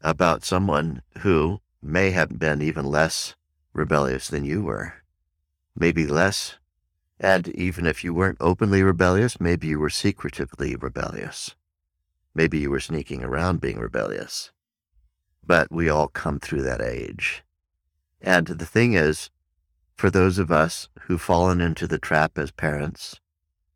about 0.00 0.44
someone 0.44 1.02
who 1.18 1.60
may 1.82 2.10
have 2.10 2.38
been 2.38 2.62
even 2.62 2.84
less 2.84 3.34
rebellious 3.72 4.28
than 4.28 4.44
you 4.44 4.62
were, 4.62 4.94
maybe 5.76 6.06
less. 6.06 6.56
And 7.20 7.48
even 7.48 7.84
if 7.84 8.04
you 8.04 8.14
weren't 8.14 8.38
openly 8.40 8.82
rebellious, 8.82 9.40
maybe 9.40 9.66
you 9.66 9.78
were 9.78 9.90
secretively 9.90 10.76
rebellious. 10.76 11.54
Maybe 12.34 12.58
you 12.58 12.70
were 12.70 12.80
sneaking 12.80 13.24
around 13.24 13.60
being 13.60 13.78
rebellious. 13.78 14.52
But 15.44 15.72
we 15.72 15.88
all 15.88 16.08
come 16.08 16.38
through 16.38 16.62
that 16.62 16.80
age. 16.80 17.42
And 18.20 18.46
the 18.46 18.66
thing 18.66 18.94
is, 18.94 19.30
for 19.94 20.10
those 20.10 20.38
of 20.38 20.50
us 20.50 20.88
who've 21.02 21.20
fallen 21.20 21.60
into 21.60 21.86
the 21.86 21.98
trap 21.98 22.38
as 22.38 22.50
parents, 22.50 23.20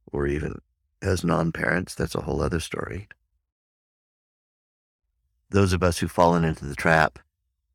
or 0.06 0.26
even 0.26 0.60
as 1.00 1.24
non 1.24 1.52
parents, 1.52 1.94
that's 1.94 2.14
a 2.14 2.22
whole 2.22 2.42
other 2.42 2.60
story. 2.60 3.08
Those 5.50 5.72
of 5.72 5.82
us 5.82 5.98
who've 5.98 6.10
fallen 6.10 6.44
into 6.44 6.64
the 6.64 6.74
trap 6.74 7.18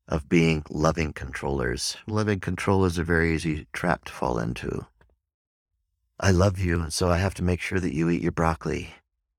of 0.08 0.30
being 0.30 0.64
loving 0.70 1.14
controllers, 1.14 1.98
loving 2.08 2.40
controllers 2.40 2.98
are 2.98 3.04
very 3.04 3.36
easy 3.36 3.68
trap 3.74 4.06
to 4.06 4.14
fall 4.14 4.40
into. 4.40 4.88
I 6.20 6.32
love 6.32 6.58
you, 6.58 6.82
and 6.82 6.92
so 6.92 7.10
I 7.10 7.18
have 7.18 7.36
to 7.36 7.44
make 7.44 7.62
sure 7.62 7.80
that 7.80 7.94
you 7.94 8.10
eat 8.10 8.22
your 8.22 8.32
broccoli. 8.32 8.96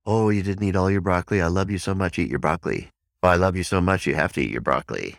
Oh, 0.06 0.28
you 0.28 0.42
didn't 0.42 0.66
eat 0.66 0.76
all 0.76 0.90
your 0.90 1.00
broccoli? 1.00 1.42
I 1.42 1.48
love 1.48 1.70
you 1.70 1.78
so 1.78 1.94
much, 1.94 2.18
eat 2.18 2.30
your 2.30 2.38
broccoli. 2.38 2.90
Oh, 3.22 3.28
I 3.28 3.34
love 3.34 3.56
you 3.56 3.64
so 3.64 3.80
much, 3.80 4.06
you 4.06 4.14
have 4.14 4.32
to 4.34 4.40
eat 4.40 4.50
your 4.50 4.60
broccoli. 4.60 5.16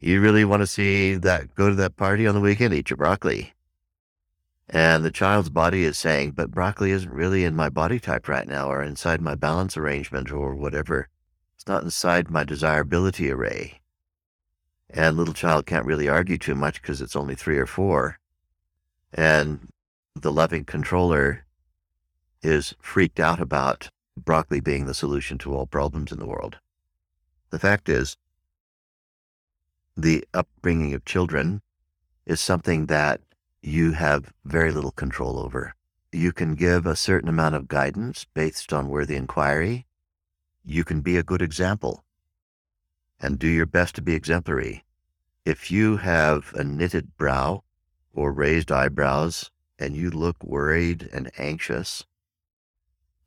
You 0.00 0.20
really 0.20 0.44
want 0.44 0.62
to 0.62 0.66
see 0.66 1.14
that, 1.14 1.54
go 1.54 1.68
to 1.68 1.74
that 1.74 1.96
party 1.96 2.26
on 2.26 2.34
the 2.34 2.40
weekend, 2.40 2.72
eat 2.72 2.90
your 2.90 2.96
broccoli. 2.96 3.54
And 4.68 5.04
the 5.04 5.10
child's 5.10 5.48
body 5.48 5.84
is 5.84 5.98
saying, 5.98 6.32
but 6.32 6.50
broccoli 6.50 6.90
isn't 6.90 7.12
really 7.12 7.44
in 7.44 7.56
my 7.56 7.68
body 7.68 7.98
type 7.98 8.28
right 8.28 8.46
now 8.46 8.70
or 8.70 8.82
inside 8.82 9.20
my 9.20 9.34
balance 9.34 9.76
arrangement 9.76 10.30
or 10.30 10.54
whatever. 10.54 11.08
It's 11.56 11.66
not 11.66 11.82
inside 11.82 12.30
my 12.30 12.44
desirability 12.44 13.30
array. 13.30 13.80
And 14.90 15.16
little 15.16 15.34
child 15.34 15.66
can't 15.66 15.86
really 15.86 16.08
argue 16.08 16.38
too 16.38 16.54
much 16.54 16.80
because 16.80 17.00
it's 17.00 17.16
only 17.16 17.34
three 17.34 17.58
or 17.58 17.66
four. 17.66 18.18
And 19.12 19.68
the 20.14 20.32
loving 20.32 20.64
controller 20.64 21.44
is 22.42 22.74
freaked 22.80 23.18
out 23.18 23.40
about 23.40 23.90
broccoli 24.16 24.60
being 24.60 24.86
the 24.86 24.94
solution 24.94 25.38
to 25.38 25.54
all 25.54 25.66
problems 25.66 26.12
in 26.12 26.18
the 26.18 26.26
world. 26.26 26.58
The 27.50 27.58
fact 27.58 27.88
is, 27.88 28.16
the 29.98 30.24
upbringing 30.32 30.94
of 30.94 31.04
children 31.04 31.60
is 32.24 32.40
something 32.40 32.86
that 32.86 33.20
you 33.60 33.90
have 33.90 34.32
very 34.44 34.70
little 34.70 34.92
control 34.92 35.40
over. 35.40 35.74
You 36.12 36.32
can 36.32 36.54
give 36.54 36.86
a 36.86 36.94
certain 36.94 37.28
amount 37.28 37.56
of 37.56 37.66
guidance 37.66 38.24
based 38.32 38.72
on 38.72 38.90
worthy 38.90 39.16
inquiry. 39.16 39.86
You 40.64 40.84
can 40.84 41.00
be 41.00 41.16
a 41.16 41.24
good 41.24 41.42
example 41.42 42.04
and 43.18 43.40
do 43.40 43.48
your 43.48 43.66
best 43.66 43.96
to 43.96 44.02
be 44.02 44.14
exemplary. 44.14 44.84
If 45.44 45.68
you 45.72 45.96
have 45.96 46.54
a 46.54 46.62
knitted 46.62 47.16
brow 47.16 47.64
or 48.14 48.30
raised 48.30 48.70
eyebrows 48.70 49.50
and 49.80 49.96
you 49.96 50.10
look 50.10 50.36
worried 50.44 51.08
and 51.12 51.28
anxious, 51.38 52.06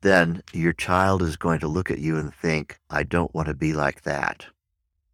then 0.00 0.42
your 0.54 0.72
child 0.72 1.20
is 1.20 1.36
going 1.36 1.60
to 1.60 1.68
look 1.68 1.90
at 1.90 1.98
you 1.98 2.16
and 2.16 2.34
think, 2.34 2.78
I 2.88 3.02
don't 3.02 3.34
want 3.34 3.48
to 3.48 3.54
be 3.54 3.74
like 3.74 4.02
that. 4.02 4.46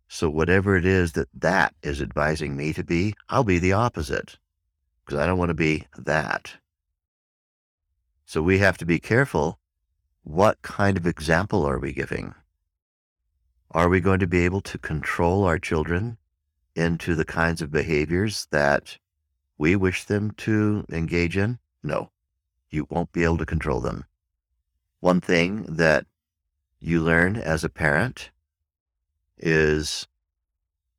So 0.08 0.30
whatever 0.30 0.74
it 0.74 0.86
is 0.86 1.12
that 1.12 1.28
that 1.34 1.74
is 1.82 2.00
advising 2.00 2.56
me 2.56 2.72
to 2.72 2.82
be, 2.82 3.14
I'll 3.28 3.44
be 3.44 3.58
the 3.58 3.74
opposite 3.74 4.38
because 5.04 5.20
I 5.20 5.26
don't 5.26 5.38
want 5.38 5.50
to 5.50 5.54
be 5.54 5.84
that. 5.98 6.54
So 8.24 8.42
we 8.42 8.58
have 8.58 8.78
to 8.78 8.86
be 8.86 8.98
careful. 8.98 9.58
What 10.22 10.60
kind 10.62 10.96
of 10.96 11.06
example 11.06 11.64
are 11.64 11.78
we 11.78 11.92
giving? 11.92 12.34
Are 13.70 13.88
we 13.88 14.00
going 14.00 14.20
to 14.20 14.26
be 14.26 14.44
able 14.46 14.62
to 14.62 14.78
control 14.78 15.44
our 15.44 15.58
children 15.58 16.16
into 16.74 17.14
the 17.14 17.24
kinds 17.24 17.60
of 17.60 17.70
behaviors 17.70 18.46
that 18.50 18.98
we 19.58 19.76
wish 19.76 20.04
them 20.04 20.30
to 20.38 20.86
engage 20.90 21.36
in? 21.36 21.58
No, 21.82 22.10
you 22.70 22.86
won't 22.88 23.12
be 23.12 23.24
able 23.24 23.38
to 23.38 23.46
control 23.46 23.80
them. 23.80 24.04
One 25.00 25.20
thing 25.20 25.64
that 25.68 26.06
you 26.80 27.02
learn 27.02 27.36
as 27.36 27.62
a 27.62 27.68
parent 27.68 28.30
is 29.40 30.06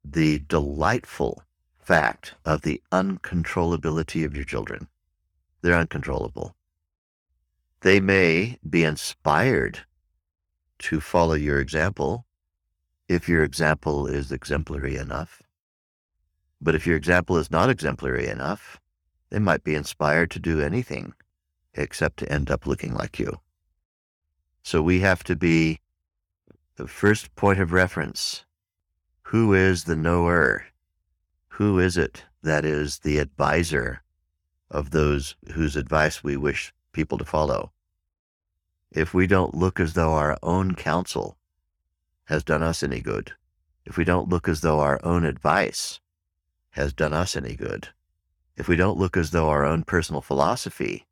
the 0.04 0.39
delightful 0.39 1.43
fact 1.78 2.36
of 2.45 2.62
the 2.62 2.82
uncontrollability 2.91 4.25
of 4.25 4.36
your 4.36 4.45
children. 4.45 4.88
They're 5.62 5.75
uncontrollable. 5.75 6.56
They 7.82 7.99
may 7.99 8.58
be 8.67 8.84
inspired 8.84 9.80
to 10.80 11.02
follow 11.02 11.34
your 11.34 11.60
example 11.60 12.25
if 13.08 13.28
your 13.28 13.43
example 13.43 14.06
is 14.08 14.32
exemplary 14.32 14.95
enough. 14.95 15.41
But 16.62 16.75
if 16.75 16.86
your 16.86 16.97
example 16.97 17.38
is 17.38 17.49
not 17.49 17.69
exemplary 17.69 18.28
enough, 18.28 18.80
they 19.30 19.39
might 19.39 19.63
be 19.63 19.75
inspired 19.75 20.32
to 20.32 20.39
do 20.39 20.62
anything 20.62 21.13
except 21.73 22.17
to 22.17 22.32
end 22.32 22.52
up 22.52 22.67
looking 22.67 22.93
like 22.93 23.19
you. 23.19 23.39
So 24.63 24.82
we 24.82 24.99
have 24.99 25.23
to 25.23 25.36
be 25.36 25.80
the 26.79 26.87
first 26.87 27.35
point 27.35 27.59
of 27.59 27.73
reference. 27.73 28.45
Who 29.23 29.53
is 29.53 29.83
the 29.83 29.97
knower? 29.97 30.67
Who 31.49 31.77
is 31.77 31.97
it 31.97 32.23
that 32.41 32.63
is 32.63 32.99
the 32.99 33.17
advisor 33.17 34.01
of 34.71 34.91
those 34.91 35.35
whose 35.51 35.75
advice 35.75 36.23
we 36.23 36.37
wish 36.37 36.73
people 36.93 37.17
to 37.17 37.25
follow, 37.25 37.73
if 38.91 39.13
we 39.13 39.27
don't 39.27 39.53
look 39.53 39.77
as 39.77 39.91
though 39.91 40.13
our 40.13 40.37
own 40.41 40.73
counsel 40.73 41.37
has 42.27 42.45
done 42.45 42.63
us 42.63 42.81
any 42.81 43.01
good, 43.01 43.33
if 43.83 43.97
we 43.97 44.05
don't 44.05 44.29
look 44.29 44.47
as 44.47 44.61
though 44.61 44.79
our 44.79 45.01
own 45.03 45.25
advice 45.25 45.99
has 46.69 46.93
done 46.93 47.11
us 47.11 47.35
any 47.35 47.57
good, 47.57 47.89
if 48.55 48.69
we 48.69 48.77
don't 48.77 48.97
look 48.97 49.17
as 49.17 49.31
though 49.31 49.49
our 49.49 49.65
own 49.65 49.83
personal 49.83 50.21
philosophy 50.21 51.05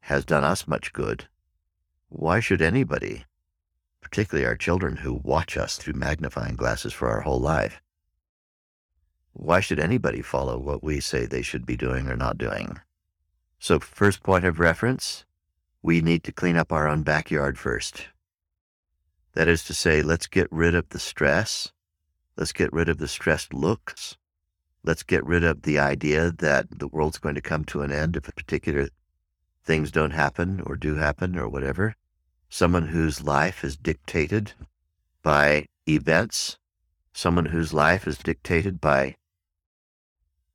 has 0.00 0.24
done 0.24 0.42
us 0.42 0.66
much 0.66 0.92
good, 0.92 1.28
why 2.08 2.40
should 2.40 2.60
anybody, 2.60 3.24
particularly 4.04 4.46
our 4.46 4.56
children 4.56 4.98
who 4.98 5.14
watch 5.24 5.56
us 5.56 5.76
through 5.76 5.94
magnifying 5.94 6.54
glasses 6.54 6.92
for 6.92 7.08
our 7.08 7.22
whole 7.22 7.40
life, 7.40 7.80
why 9.32 9.58
should 9.58 9.80
anybody 9.80 10.22
follow 10.22 10.58
what 10.58 10.84
we 10.84 11.00
say 11.00 11.26
they 11.26 11.42
should 11.42 11.66
be 11.66 11.76
doing 11.76 12.06
or 12.06 12.16
not 12.16 12.38
doing? 12.38 12.78
So, 13.58 13.80
first 13.80 14.22
point 14.22 14.44
of 14.44 14.60
reference, 14.60 15.24
we 15.82 16.00
need 16.00 16.22
to 16.24 16.32
clean 16.32 16.56
up 16.56 16.70
our 16.70 16.86
own 16.86 17.02
backyard 17.02 17.58
first. 17.58 18.08
That 19.32 19.48
is 19.48 19.64
to 19.64 19.74
say, 19.74 20.02
let's 20.02 20.28
get 20.28 20.46
rid 20.52 20.74
of 20.74 20.90
the 20.90 21.00
stress. 21.00 21.72
Let's 22.36 22.52
get 22.52 22.72
rid 22.72 22.88
of 22.88 22.98
the 22.98 23.08
stressed 23.08 23.52
looks. 23.52 24.16
Let's 24.84 25.02
get 25.02 25.24
rid 25.24 25.42
of 25.42 25.62
the 25.62 25.78
idea 25.78 26.30
that 26.30 26.78
the 26.78 26.88
world's 26.88 27.18
going 27.18 27.34
to 27.34 27.40
come 27.40 27.64
to 27.66 27.82
an 27.82 27.90
end 27.90 28.16
if 28.16 28.24
particular 28.24 28.88
things 29.64 29.90
don't 29.90 30.12
happen 30.12 30.60
or 30.64 30.76
do 30.76 30.94
happen 30.94 31.36
or 31.36 31.48
whatever. 31.48 31.96
Someone 32.48 32.88
whose 32.88 33.22
life 33.22 33.64
is 33.64 33.76
dictated 33.76 34.52
by 35.22 35.66
events, 35.88 36.58
someone 37.12 37.46
whose 37.46 37.72
life 37.72 38.06
is 38.06 38.18
dictated 38.18 38.80
by 38.80 39.16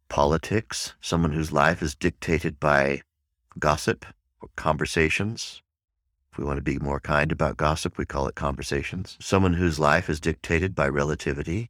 politics, 0.09 0.93
someone 1.01 1.33
whose 1.33 1.51
life 1.51 1.81
is 1.81 1.95
dictated 1.95 2.59
by 2.59 3.01
gossip 3.57 4.05
or 4.41 4.49
conversations. 4.55 5.61
If 6.31 6.37
we 6.37 6.43
want 6.43 6.57
to 6.57 6.63
be 6.63 6.79
more 6.79 6.99
kind 6.99 7.31
about 7.31 7.57
gossip, 7.57 7.97
we 7.97 8.05
call 8.05 8.27
it 8.27 8.35
conversations. 8.35 9.17
Someone 9.19 9.53
whose 9.53 9.79
life 9.79 10.09
is 10.09 10.19
dictated 10.19 10.75
by 10.75 10.87
relativity, 10.87 11.69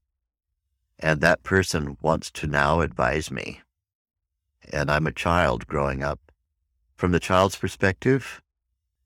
and 0.98 1.22
that 1.22 1.44
person 1.44 1.98
wants 2.02 2.30
to 2.32 2.48
now 2.48 2.82
advise 2.82 3.32
me. 3.32 3.62
And 4.72 4.92
I'm 4.92 5.08
a 5.08 5.12
child 5.12 5.68
growing 5.68 6.04
up. 6.04 6.20
From 6.96 7.12
the 7.12 7.20
child's 7.20 7.56
perspective, 7.56 8.42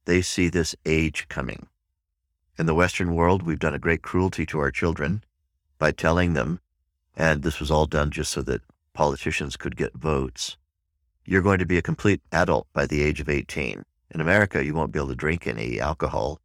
they 0.06 0.22
see 0.22 0.50
this 0.50 0.76
age 0.86 1.28
coming. 1.30 1.68
In 2.58 2.66
the 2.66 2.76
Western 2.76 3.16
world, 3.16 3.44
we've 3.44 3.60
done 3.60 3.74
a 3.74 3.80
great 3.80 4.02
cruelty 4.02 4.46
to 4.48 4.60
our 4.60 4.72
children 4.72 5.24
by 5.80 5.92
telling 5.92 6.34
them, 6.34 6.60
and 7.16 7.42
this 7.42 7.60
was 7.60 7.72
all 7.72 7.86
done 7.86 8.12
just 8.12 8.32
so 8.32 8.42
that 8.44 8.62
politicians 8.94 9.58
could 9.58 9.76
get 9.76 9.94
votes, 9.94 10.58
you're 11.26 11.42
going 11.42 11.60
to 11.60 11.66
be 11.66 11.78
a 11.78 11.82
complete 11.82 12.22
adult 12.32 12.68
by 12.74 12.86
the 12.86 13.02
age 13.02 13.20
of 13.20 13.30
18. 13.30 13.84
In 14.12 14.22
America, 14.22 14.64
you 14.64 14.74
won't 14.74 14.92
be 14.92 15.00
able 15.00 15.10
to 15.10 15.16
drink 15.16 15.48
any 15.48 15.80
alcohol. 15.80 16.40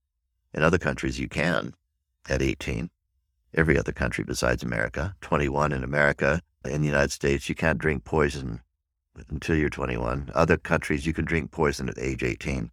In 0.55 0.63
other 0.63 0.79
countries, 0.79 1.19
you 1.19 1.29
can 1.29 1.75
at 2.29 2.43
18 2.43 2.91
every 3.55 3.79
other 3.79 3.93
country 3.93 4.25
besides 4.25 4.63
America. 4.63 5.15
21 5.21 5.73
in 5.73 5.83
America. 5.83 6.41
In 6.65 6.81
the 6.81 6.87
United 6.87 7.13
States, 7.13 7.49
you 7.49 7.55
can't 7.55 7.79
drink 7.79 8.05
poison 8.05 8.61
until 9.29 9.57
you're 9.57 9.69
21. 9.69 10.31
Other 10.35 10.57
countries, 10.57 11.07
you 11.07 11.13
can 11.13 11.25
drink 11.25 11.51
poison 11.51 11.89
at 11.89 11.99
age 11.99 12.23
18. 12.23 12.71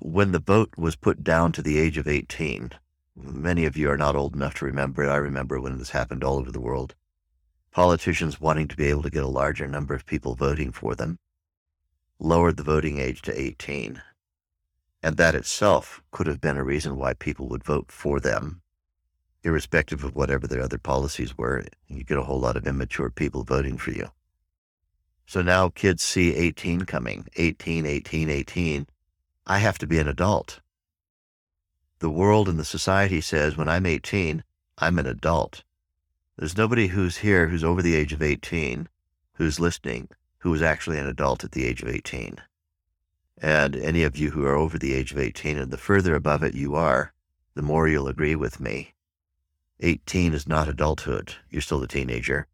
When 0.00 0.32
the 0.32 0.40
vote 0.40 0.72
was 0.76 0.96
put 0.96 1.22
down 1.22 1.52
to 1.52 1.62
the 1.62 1.78
age 1.78 1.98
of 1.98 2.08
18, 2.08 2.72
many 3.14 3.64
of 3.64 3.76
you 3.76 3.90
are 3.90 3.96
not 3.96 4.16
old 4.16 4.34
enough 4.34 4.54
to 4.54 4.64
remember 4.64 5.04
it. 5.04 5.08
I 5.08 5.16
remember 5.16 5.60
when 5.60 5.78
this 5.78 5.90
happened 5.90 6.24
all 6.24 6.38
over 6.38 6.50
the 6.50 6.60
world. 6.60 6.94
Politicians 7.70 8.40
wanting 8.40 8.66
to 8.68 8.76
be 8.76 8.86
able 8.86 9.02
to 9.02 9.10
get 9.10 9.22
a 9.22 9.28
larger 9.28 9.68
number 9.68 9.94
of 9.94 10.06
people 10.06 10.34
voting 10.34 10.72
for 10.72 10.94
them 10.94 11.18
lowered 12.18 12.56
the 12.56 12.62
voting 12.62 12.98
age 12.98 13.22
to 13.22 13.40
18. 13.40 14.02
And 15.02 15.16
that 15.16 15.34
itself 15.34 16.02
could 16.10 16.26
have 16.26 16.40
been 16.40 16.56
a 16.56 16.64
reason 16.64 16.96
why 16.96 17.14
people 17.14 17.48
would 17.48 17.64
vote 17.64 17.92
for 17.92 18.20
them 18.20 18.62
irrespective 19.42 20.04
of 20.04 20.14
whatever 20.14 20.46
their 20.46 20.62
other 20.62 20.78
policies 20.78 21.36
were, 21.36 21.64
you 21.86 22.04
get 22.04 22.18
a 22.18 22.22
whole 22.22 22.40
lot 22.40 22.56
of 22.56 22.66
immature 22.66 23.10
people 23.10 23.42
voting 23.42 23.78
for 23.78 23.90
you. 23.90 24.08
So 25.26 25.42
now 25.42 25.68
kids 25.68 26.02
see 26.02 26.34
18 26.34 26.82
coming, 26.82 27.26
18, 27.36 27.86
18, 27.86 28.28
18. 28.30 28.86
I 29.46 29.58
have 29.58 29.78
to 29.78 29.86
be 29.86 29.98
an 29.98 30.08
adult. 30.08 30.60
The 31.98 32.10
world 32.10 32.48
and 32.48 32.58
the 32.58 32.64
society 32.64 33.20
says 33.20 33.56
when 33.56 33.68
I'm 33.68 33.86
18, 33.86 34.44
I'm 34.78 34.98
an 34.98 35.06
adult. 35.06 35.62
There's 36.36 36.56
nobody 36.56 36.88
who's 36.88 37.18
here 37.18 37.48
who's 37.48 37.64
over 37.64 37.82
the 37.82 37.94
age 37.94 38.12
of 38.12 38.22
18 38.22 38.88
who's 39.34 39.60
listening 39.60 40.08
who 40.38 40.54
is 40.54 40.62
actually 40.62 40.98
an 40.98 41.06
adult 41.06 41.44
at 41.44 41.52
the 41.52 41.64
age 41.66 41.82
of 41.82 41.88
18. 41.88 42.38
And 43.42 43.76
any 43.76 44.02
of 44.02 44.16
you 44.16 44.30
who 44.30 44.44
are 44.44 44.56
over 44.56 44.78
the 44.78 44.94
age 44.94 45.12
of 45.12 45.18
18 45.18 45.58
and 45.58 45.70
the 45.70 45.76
further 45.76 46.14
above 46.14 46.42
it 46.42 46.54
you 46.54 46.74
are, 46.74 47.12
the 47.54 47.62
more 47.62 47.88
you'll 47.88 48.08
agree 48.08 48.34
with 48.34 48.60
me 48.60 48.94
18 49.80 50.34
is 50.34 50.46
not 50.46 50.68
adulthood. 50.68 51.34
You're 51.48 51.62
still 51.62 51.82
a 51.82 51.88
teenager. 51.88 52.46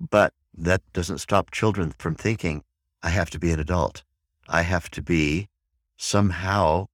But 0.00 0.34
that 0.52 0.82
doesn't 0.92 1.18
stop 1.18 1.50
children 1.50 1.92
from 1.96 2.14
thinking, 2.14 2.64
I 3.02 3.10
have 3.10 3.30
to 3.30 3.38
be 3.38 3.52
an 3.52 3.60
adult. 3.60 4.02
I 4.48 4.62
have 4.62 4.90
to 4.90 5.02
be 5.02 5.48
somehow, 5.96 6.86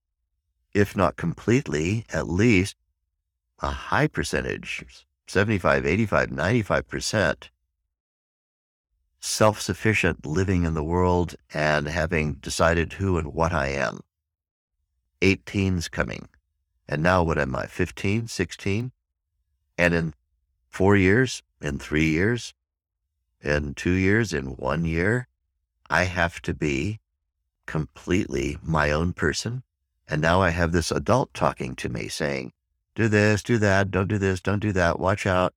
if 0.73 0.97
not 0.97 1.17
completely, 1.17 2.05
at 2.13 2.29
least 2.29 2.77
a 3.61 3.71
high 3.71 4.07
percentage, 4.07 4.85
75, 5.27 5.85
85, 5.87 6.31
95% 6.31 7.49
self 9.21 9.61
sufficient 9.61 10.25
living 10.25 10.65
in 10.65 10.75
the 10.75 10.85
world 10.85 11.35
and 11.53 11.89
having 11.89 12.35
decided 12.35 12.95
who 12.95 13.19
and 13.19 13.35
what 13.35 13.53
I 13.53 13.69
am. 13.69 14.01
18's 15.21 15.89
coming. 15.89 16.29
And 16.89 17.03
now 17.03 17.23
what 17.23 17.39
am 17.39 17.55
I, 17.55 17.67
15, 17.67 18.29
16? 18.29 18.93
And 19.77 19.95
in 19.95 20.15
four 20.71 20.97
years, 20.97 21.43
in 21.61 21.79
three 21.79 22.09
years, 22.09 22.55
in 23.43 23.75
two 23.75 23.93
years, 23.93 24.33
in 24.33 24.57
one 24.57 24.85
year, 24.85 25.29
I 25.91 26.05
have 26.05 26.41
to 26.43 26.55
be 26.55 27.01
completely 27.69 28.57
my 28.63 28.91
own 28.91 29.13
person. 29.13 29.63
And 30.09 30.21
now 30.21 30.41
I 30.41 30.51
have 30.51 30.73
this 30.73 30.91
adult 30.91 31.33
talking 31.35 31.77
to 31.77 31.89
me 31.89 32.09
saying, 32.09 32.53
do 32.95 33.07
this, 33.07 33.43
do 33.43 33.59
that, 33.59 33.91
don't 33.93 34.09
do 34.09 34.19
this, 34.19 34.41
don't 34.41 34.59
do 34.59 34.73
that, 34.73 34.99
watch 34.99 35.27
out. 35.27 35.55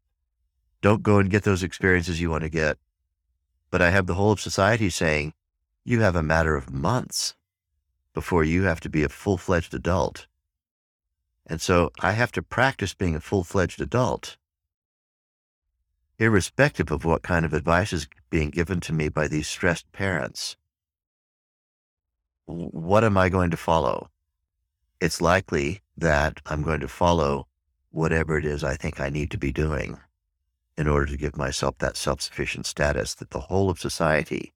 Don't 0.81 1.01
go 1.01 1.19
and 1.19 1.29
get 1.29 1.43
those 1.43 1.63
experiences 1.63 2.19
you 2.19 2.29
want 2.29 2.43
to 2.43 2.49
get. 2.49 2.77
But 3.71 3.81
I 3.81 3.91
have 3.91 4.07
the 4.07 4.15
whole 4.15 4.33
of 4.33 4.41
society 4.41 4.89
saying, 4.89 5.33
you 5.85 6.01
have 6.01 6.15
a 6.15 6.21
matter 6.21 6.55
of 6.55 6.73
months 6.73 7.33
before 8.13 8.43
you 8.43 8.63
have 8.63 8.81
to 8.81 8.89
be 8.89 9.03
a 9.03 9.09
full 9.09 9.37
fledged 9.37 9.73
adult. 9.73 10.27
And 11.47 11.61
so 11.61 11.91
I 12.01 12.11
have 12.11 12.31
to 12.33 12.43
practice 12.43 12.93
being 12.93 13.15
a 13.15 13.21
full 13.21 13.43
fledged 13.45 13.79
adult, 13.79 14.37
irrespective 16.19 16.91
of 16.91 17.05
what 17.05 17.23
kind 17.23 17.45
of 17.45 17.53
advice 17.53 17.93
is 17.93 18.07
being 18.29 18.49
given 18.49 18.81
to 18.81 18.93
me 18.93 19.07
by 19.07 19.27
these 19.27 19.47
stressed 19.47 19.91
parents. 19.93 20.57
What 22.51 23.05
am 23.05 23.17
I 23.17 23.29
going 23.29 23.49
to 23.51 23.57
follow? 23.57 24.09
It's 24.99 25.21
likely 25.21 25.79
that 25.97 26.41
I'm 26.45 26.63
going 26.63 26.81
to 26.81 26.87
follow 26.89 27.47
whatever 27.91 28.37
it 28.37 28.45
is 28.45 28.61
I 28.61 28.75
think 28.75 28.99
I 28.99 29.09
need 29.09 29.31
to 29.31 29.37
be 29.37 29.53
doing 29.53 29.97
in 30.77 30.87
order 30.87 31.05
to 31.05 31.17
give 31.17 31.37
myself 31.37 31.77
that 31.77 31.95
self 31.95 32.21
sufficient 32.21 32.65
status 32.65 33.15
that 33.15 33.29
the 33.29 33.39
whole 33.39 33.69
of 33.69 33.79
society 33.79 34.51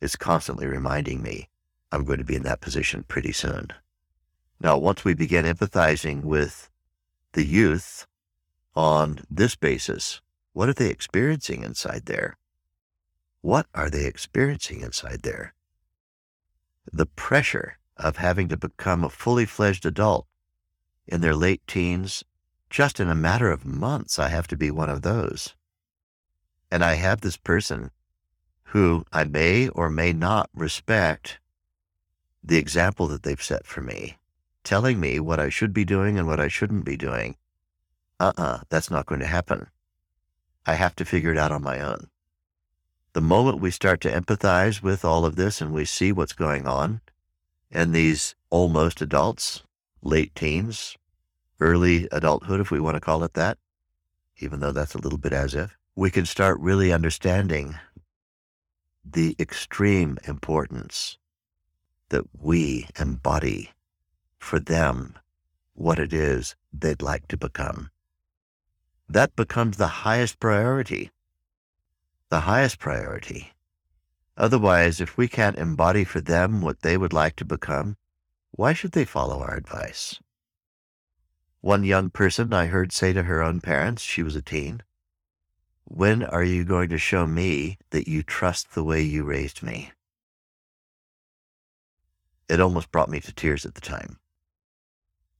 is 0.00 0.16
constantly 0.16 0.66
reminding 0.66 1.22
me 1.22 1.48
I'm 1.92 2.04
going 2.04 2.18
to 2.18 2.24
be 2.24 2.34
in 2.36 2.42
that 2.42 2.60
position 2.60 3.04
pretty 3.04 3.32
soon. 3.32 3.68
Now, 4.60 4.76
once 4.76 5.04
we 5.04 5.14
begin 5.14 5.44
empathizing 5.44 6.24
with 6.24 6.68
the 7.34 7.44
youth 7.44 8.06
on 8.74 9.20
this 9.30 9.54
basis, 9.54 10.20
what 10.52 10.68
are 10.68 10.74
they 10.74 10.90
experiencing 10.90 11.62
inside 11.62 12.06
there? 12.06 12.36
What 13.42 13.66
are 13.74 13.88
they 13.88 14.06
experiencing 14.06 14.80
inside 14.80 15.22
there? 15.22 15.54
The 16.92 17.06
pressure 17.06 17.78
of 17.96 18.16
having 18.16 18.48
to 18.48 18.56
become 18.56 19.04
a 19.04 19.10
fully 19.10 19.46
fledged 19.46 19.84
adult 19.84 20.26
in 21.06 21.20
their 21.20 21.34
late 21.34 21.66
teens, 21.66 22.24
just 22.70 23.00
in 23.00 23.08
a 23.08 23.14
matter 23.14 23.50
of 23.50 23.64
months, 23.64 24.18
I 24.18 24.28
have 24.28 24.46
to 24.48 24.56
be 24.56 24.70
one 24.70 24.90
of 24.90 25.02
those. 25.02 25.54
And 26.70 26.84
I 26.84 26.94
have 26.94 27.20
this 27.20 27.36
person 27.36 27.90
who 28.64 29.04
I 29.12 29.24
may 29.24 29.68
or 29.68 29.88
may 29.88 30.12
not 30.12 30.50
respect 30.54 31.38
the 32.44 32.58
example 32.58 33.08
that 33.08 33.22
they've 33.22 33.42
set 33.42 33.66
for 33.66 33.80
me 33.80 34.18
telling 34.68 35.00
me 35.00 35.18
what 35.18 35.40
I 35.40 35.48
should 35.48 35.72
be 35.72 35.86
doing 35.86 36.18
and 36.18 36.26
what 36.26 36.38
I 36.38 36.48
shouldn't 36.48 36.84
be 36.84 36.98
doing. 36.98 37.36
Uh 38.20 38.32
uh-uh, 38.36 38.42
uh, 38.42 38.60
that's 38.68 38.90
not 38.90 39.06
going 39.06 39.20
to 39.20 39.26
happen. 39.26 39.68
I 40.66 40.74
have 40.74 40.94
to 40.96 41.06
figure 41.06 41.32
it 41.32 41.38
out 41.38 41.52
on 41.52 41.62
my 41.62 41.80
own. 41.80 42.08
The 43.18 43.22
moment 43.22 43.60
we 43.60 43.72
start 43.72 44.00
to 44.02 44.12
empathize 44.12 44.80
with 44.80 45.04
all 45.04 45.24
of 45.24 45.34
this 45.34 45.60
and 45.60 45.72
we 45.72 45.84
see 45.84 46.12
what's 46.12 46.32
going 46.32 46.68
on, 46.68 47.00
and 47.68 47.92
these 47.92 48.36
almost 48.48 49.02
adults, 49.02 49.64
late 50.02 50.32
teens, 50.36 50.96
early 51.58 52.06
adulthood, 52.12 52.60
if 52.60 52.70
we 52.70 52.78
want 52.78 52.94
to 52.94 53.00
call 53.00 53.24
it 53.24 53.34
that, 53.34 53.58
even 54.36 54.60
though 54.60 54.70
that's 54.70 54.94
a 54.94 55.00
little 55.00 55.18
bit 55.18 55.32
as 55.32 55.56
if, 55.56 55.76
we 55.96 56.12
can 56.12 56.26
start 56.26 56.60
really 56.60 56.92
understanding 56.92 57.74
the 59.04 59.34
extreme 59.40 60.16
importance 60.28 61.18
that 62.10 62.22
we 62.40 62.86
embody 63.00 63.72
for 64.38 64.60
them 64.60 65.18
what 65.74 65.98
it 65.98 66.12
is 66.12 66.54
they'd 66.72 67.02
like 67.02 67.26
to 67.26 67.36
become. 67.36 67.90
That 69.08 69.34
becomes 69.34 69.76
the 69.76 70.04
highest 70.06 70.38
priority. 70.38 71.10
The 72.30 72.40
highest 72.40 72.78
priority. 72.78 73.52
Otherwise, 74.36 75.00
if 75.00 75.16
we 75.16 75.28
can't 75.28 75.56
embody 75.56 76.04
for 76.04 76.20
them 76.20 76.60
what 76.60 76.82
they 76.82 76.98
would 76.98 77.14
like 77.14 77.36
to 77.36 77.44
become, 77.44 77.96
why 78.50 78.74
should 78.74 78.92
they 78.92 79.06
follow 79.06 79.40
our 79.40 79.56
advice? 79.56 80.20
One 81.62 81.84
young 81.84 82.10
person 82.10 82.52
I 82.52 82.66
heard 82.66 82.92
say 82.92 83.14
to 83.14 83.22
her 83.22 83.42
own 83.42 83.60
parents, 83.60 84.02
she 84.02 84.22
was 84.22 84.36
a 84.36 84.42
teen, 84.42 84.82
When 85.84 86.22
are 86.22 86.44
you 86.44 86.64
going 86.64 86.90
to 86.90 86.98
show 86.98 87.26
me 87.26 87.78
that 87.90 88.08
you 88.08 88.22
trust 88.22 88.74
the 88.74 88.84
way 88.84 89.00
you 89.00 89.24
raised 89.24 89.62
me? 89.62 89.92
It 92.46 92.60
almost 92.60 92.92
brought 92.92 93.10
me 93.10 93.20
to 93.20 93.32
tears 93.32 93.64
at 93.64 93.74
the 93.74 93.80
time. 93.80 94.18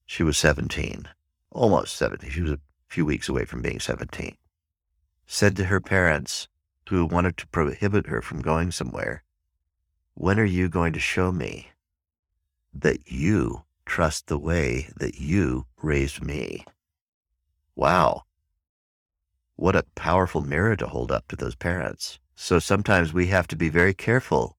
She 0.06 0.22
was 0.22 0.38
17, 0.38 1.06
almost 1.50 1.96
17. 1.96 2.30
She 2.30 2.40
was 2.40 2.52
a 2.52 2.60
few 2.88 3.04
weeks 3.04 3.28
away 3.28 3.44
from 3.44 3.60
being 3.60 3.78
17. 3.78 4.36
Said 5.26 5.54
to 5.56 5.64
her 5.66 5.80
parents, 5.80 6.48
who 6.88 7.06
wanted 7.06 7.36
to 7.36 7.46
prohibit 7.48 8.06
her 8.06 8.22
from 8.22 8.40
going 8.42 8.70
somewhere, 8.70 9.22
When 10.14 10.40
are 10.40 10.44
you 10.44 10.68
going 10.68 10.92
to 10.94 11.00
show 11.00 11.30
me 11.30 11.68
that 12.74 13.10
you 13.10 13.62
trust 13.86 14.26
the 14.26 14.38
way 14.38 14.88
that 14.96 15.20
you 15.20 15.66
raised 15.80 16.22
me? 16.22 16.64
Wow. 17.76 18.24
What 19.56 19.76
a 19.76 19.84
powerful 19.94 20.40
mirror 20.40 20.76
to 20.76 20.86
hold 20.86 21.12
up 21.12 21.28
to 21.28 21.36
those 21.36 21.54
parents. 21.54 22.18
So 22.34 22.58
sometimes 22.58 23.12
we 23.12 23.26
have 23.28 23.46
to 23.48 23.56
be 23.56 23.68
very 23.68 23.94
careful 23.94 24.56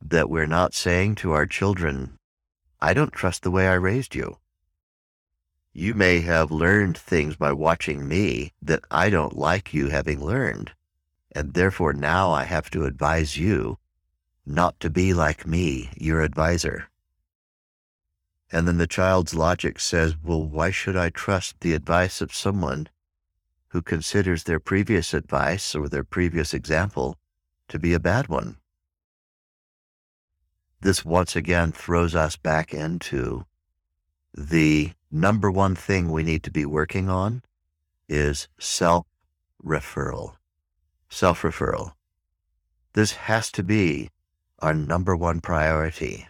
that 0.00 0.30
we're 0.30 0.46
not 0.46 0.74
saying 0.74 1.16
to 1.16 1.32
our 1.32 1.46
children, 1.46 2.18
I 2.80 2.94
don't 2.94 3.12
trust 3.12 3.42
the 3.42 3.50
way 3.50 3.66
I 3.66 3.74
raised 3.74 4.14
you. 4.14 4.38
You 5.72 5.94
may 5.94 6.20
have 6.20 6.50
learned 6.50 6.96
things 6.96 7.36
by 7.36 7.52
watching 7.52 8.06
me 8.06 8.52
that 8.62 8.84
I 8.90 9.10
don't 9.10 9.36
like 9.36 9.74
you 9.74 9.88
having 9.88 10.24
learned. 10.24 10.72
And 11.38 11.54
therefore 11.54 11.92
now 11.92 12.32
I 12.32 12.42
have 12.42 12.68
to 12.70 12.84
advise 12.84 13.36
you 13.36 13.78
not 14.44 14.80
to 14.80 14.90
be 14.90 15.14
like 15.14 15.46
me, 15.46 15.88
your 15.96 16.20
advisor. 16.20 16.90
And 18.50 18.66
then 18.66 18.78
the 18.78 18.88
child's 18.88 19.36
logic 19.36 19.78
says, 19.78 20.16
well, 20.20 20.42
why 20.42 20.72
should 20.72 20.96
I 20.96 21.10
trust 21.10 21.60
the 21.60 21.74
advice 21.74 22.20
of 22.20 22.34
someone 22.34 22.88
who 23.68 23.82
considers 23.82 24.42
their 24.42 24.58
previous 24.58 25.14
advice 25.14 25.76
or 25.76 25.88
their 25.88 26.02
previous 26.02 26.52
example 26.52 27.14
to 27.68 27.78
be 27.78 27.94
a 27.94 28.00
bad 28.00 28.26
one? 28.26 28.56
This 30.80 31.04
once 31.04 31.36
again 31.36 31.70
throws 31.70 32.16
us 32.16 32.34
back 32.34 32.74
into 32.74 33.44
the 34.34 34.90
number 35.08 35.52
one 35.52 35.76
thing 35.76 36.10
we 36.10 36.24
need 36.24 36.42
to 36.42 36.50
be 36.50 36.66
working 36.66 37.08
on 37.08 37.44
is 38.08 38.48
self 38.58 39.06
referral 39.64 40.37
self 41.08 41.42
referral. 41.42 41.92
This 42.94 43.12
has 43.12 43.50
to 43.52 43.62
be 43.62 44.10
our 44.58 44.74
number 44.74 45.16
one 45.16 45.40
priority. 45.40 46.26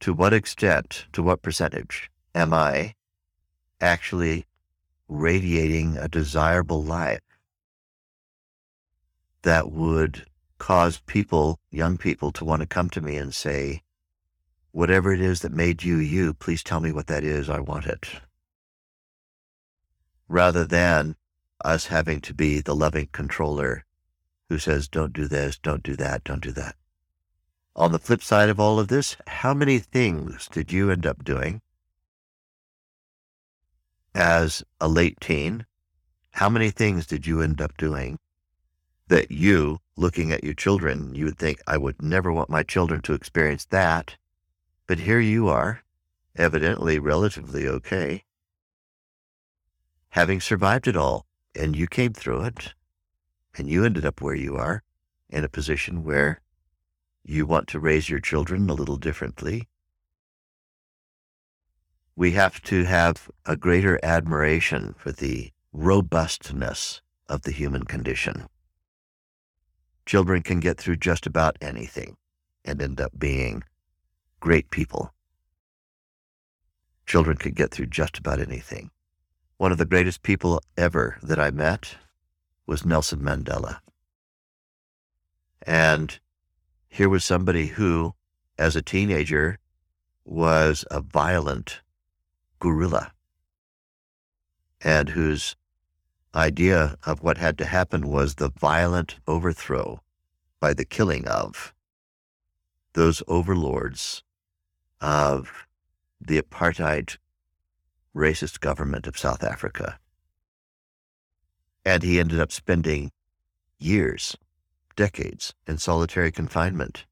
To 0.00 0.12
what 0.12 0.34
extent, 0.34 1.06
to 1.12 1.22
what 1.22 1.42
percentage 1.42 2.10
am 2.34 2.52
I 2.52 2.94
actually 3.80 4.46
radiating 5.08 5.96
a 5.96 6.08
desirable 6.08 6.82
life 6.82 7.20
that 9.42 9.70
would 9.70 10.26
cause 10.58 11.00
people, 11.06 11.58
young 11.70 11.96
people, 11.96 12.32
to 12.32 12.44
want 12.44 12.60
to 12.60 12.66
come 12.66 12.90
to 12.90 13.00
me 13.00 13.16
and 13.16 13.34
say, 13.34 13.82
whatever 14.72 15.12
it 15.12 15.20
is 15.20 15.40
that 15.40 15.52
made 15.52 15.82
you 15.82 15.98
you, 15.98 16.34
please 16.34 16.62
tell 16.62 16.80
me 16.80 16.92
what 16.92 17.06
that 17.06 17.22
is. 17.22 17.48
I 17.48 17.60
want 17.60 17.86
it. 17.86 18.08
Rather 20.28 20.64
than 20.64 21.16
us 21.64 21.86
having 21.86 22.20
to 22.20 22.34
be 22.34 22.60
the 22.60 22.76
loving 22.76 23.08
controller 23.10 23.84
who 24.48 24.58
says, 24.58 24.88
don't 24.88 25.12
do 25.12 25.26
this, 25.26 25.58
don't 25.58 25.82
do 25.82 25.96
that, 25.96 26.22
don't 26.22 26.42
do 26.42 26.52
that. 26.52 26.76
On 27.74 27.90
the 27.90 27.98
flip 27.98 28.22
side 28.22 28.50
of 28.50 28.60
all 28.60 28.78
of 28.78 28.88
this, 28.88 29.16
how 29.26 29.54
many 29.54 29.78
things 29.78 30.48
did 30.48 30.70
you 30.70 30.90
end 30.90 31.06
up 31.06 31.24
doing 31.24 31.60
as 34.14 34.62
a 34.80 34.86
late 34.86 35.18
teen? 35.20 35.66
How 36.32 36.48
many 36.48 36.70
things 36.70 37.06
did 37.06 37.26
you 37.26 37.40
end 37.40 37.60
up 37.60 37.76
doing 37.76 38.18
that 39.08 39.30
you, 39.30 39.80
looking 39.96 40.32
at 40.32 40.44
your 40.44 40.54
children, 40.54 41.14
you 41.14 41.26
would 41.26 41.38
think, 41.38 41.60
I 41.66 41.76
would 41.76 42.00
never 42.00 42.32
want 42.32 42.48
my 42.48 42.62
children 42.62 43.00
to 43.02 43.14
experience 43.14 43.64
that. 43.66 44.16
But 44.86 45.00
here 45.00 45.20
you 45.20 45.48
are, 45.48 45.82
evidently 46.36 46.98
relatively 46.98 47.66
okay, 47.66 48.24
having 50.10 50.40
survived 50.40 50.86
it 50.86 50.96
all 50.96 51.26
and 51.54 51.76
you 51.76 51.86
came 51.86 52.12
through 52.12 52.42
it 52.42 52.74
and 53.56 53.68
you 53.68 53.84
ended 53.84 54.04
up 54.04 54.20
where 54.20 54.34
you 54.34 54.56
are 54.56 54.82
in 55.28 55.44
a 55.44 55.48
position 55.48 56.04
where 56.04 56.40
you 57.24 57.46
want 57.46 57.68
to 57.68 57.80
raise 57.80 58.08
your 58.08 58.20
children 58.20 58.68
a 58.68 58.74
little 58.74 58.96
differently. 58.96 59.68
We 62.16 62.32
have 62.32 62.62
to 62.64 62.84
have 62.84 63.30
a 63.44 63.56
greater 63.56 63.98
admiration 64.02 64.94
for 64.98 65.10
the 65.10 65.50
robustness 65.72 67.02
of 67.28 67.42
the 67.42 67.50
human 67.50 67.84
condition. 67.84 68.46
Children 70.06 70.42
can 70.42 70.60
get 70.60 70.78
through 70.78 70.96
just 70.96 71.26
about 71.26 71.56
anything 71.60 72.16
and 72.64 72.80
end 72.80 73.00
up 73.00 73.18
being 73.18 73.64
great 74.38 74.70
people. 74.70 75.12
Children 77.06 77.36
can 77.36 77.52
get 77.52 77.70
through 77.70 77.86
just 77.86 78.18
about 78.18 78.40
anything. 78.40 78.90
One 79.64 79.72
of 79.72 79.78
the 79.78 79.86
greatest 79.86 80.22
people 80.22 80.60
ever 80.76 81.16
that 81.22 81.38
I 81.38 81.50
met 81.50 81.96
was 82.66 82.84
Nelson 82.84 83.20
Mandela. 83.20 83.78
And 85.62 86.20
here 86.86 87.08
was 87.08 87.24
somebody 87.24 87.68
who, 87.68 88.12
as 88.58 88.76
a 88.76 88.82
teenager, 88.82 89.58
was 90.22 90.84
a 90.90 91.00
violent 91.00 91.80
guerrilla 92.60 93.12
and 94.82 95.08
whose 95.08 95.56
idea 96.34 96.98
of 97.04 97.22
what 97.22 97.38
had 97.38 97.56
to 97.56 97.64
happen 97.64 98.08
was 98.08 98.34
the 98.34 98.50
violent 98.50 99.16
overthrow 99.26 100.02
by 100.60 100.74
the 100.74 100.84
killing 100.84 101.26
of 101.26 101.72
those 102.92 103.22
overlords 103.28 104.24
of 105.00 105.66
the 106.20 106.38
apartheid 106.38 107.16
racist 108.14 108.60
government 108.60 109.06
of 109.06 109.18
South 109.18 109.42
Africa. 109.42 109.98
And 111.84 112.02
he 112.02 112.18
ended 112.18 112.40
up 112.40 112.52
spending 112.52 113.10
years, 113.78 114.36
decades 114.96 115.54
in 115.66 115.78
solitary 115.78 116.32
confinement 116.32 117.04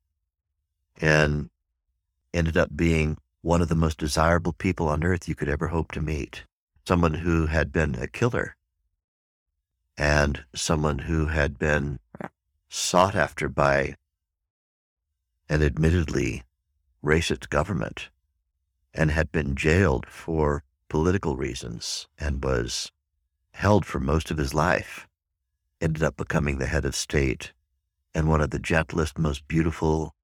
and 1.01 1.51
ended 2.33 2.57
up 2.57 2.77
being 2.77 3.19
one 3.43 3.61
of 3.61 3.69
the 3.69 3.75
most 3.75 3.99
desirable 3.99 4.53
people 4.53 4.89
on 4.89 5.05
earth 5.05 5.29
you 5.29 5.35
could 5.35 5.49
ever 5.49 5.69
hope 5.69 5.93
to 5.93 6.01
meet. 6.01 6.45
Someone 6.87 7.15
who 7.15 7.47
had 7.47 7.73
been 7.73 7.95
a 7.97 8.07
killer 8.07 8.57
and 9.99 10.45
someone 10.55 11.01
who 11.01 11.27
had 11.27 11.59
been 11.59 11.99
sought 12.69 13.15
after 13.15 13.49
by 13.49 13.97
an 15.49 15.63
admittedly 15.63 16.43
racist 17.05 17.49
government 17.51 18.09
and 18.95 19.11
had 19.11 19.31
been 19.31 19.55
jailed 19.55 20.07
for 20.07 20.63
political 20.93 21.37
reasons 21.37 22.07
and 22.19 22.45
was 22.45 22.93
held 23.53 23.87
for 23.87 23.99
most 23.99 24.31
of 24.31 24.37
his 24.37 24.53
life, 24.53 25.09
ended 25.81 26.03
up 26.03 26.19
becoming 26.19 26.59
the 26.59 26.67
head 26.67 26.85
of 26.85 26.95
state 26.95 27.55
and 28.15 28.29
one 28.29 28.43
of 28.43 28.51
the 28.51 28.59
gentlest, 28.59 29.19
most 29.19 29.49
beautiful, 29.49 30.15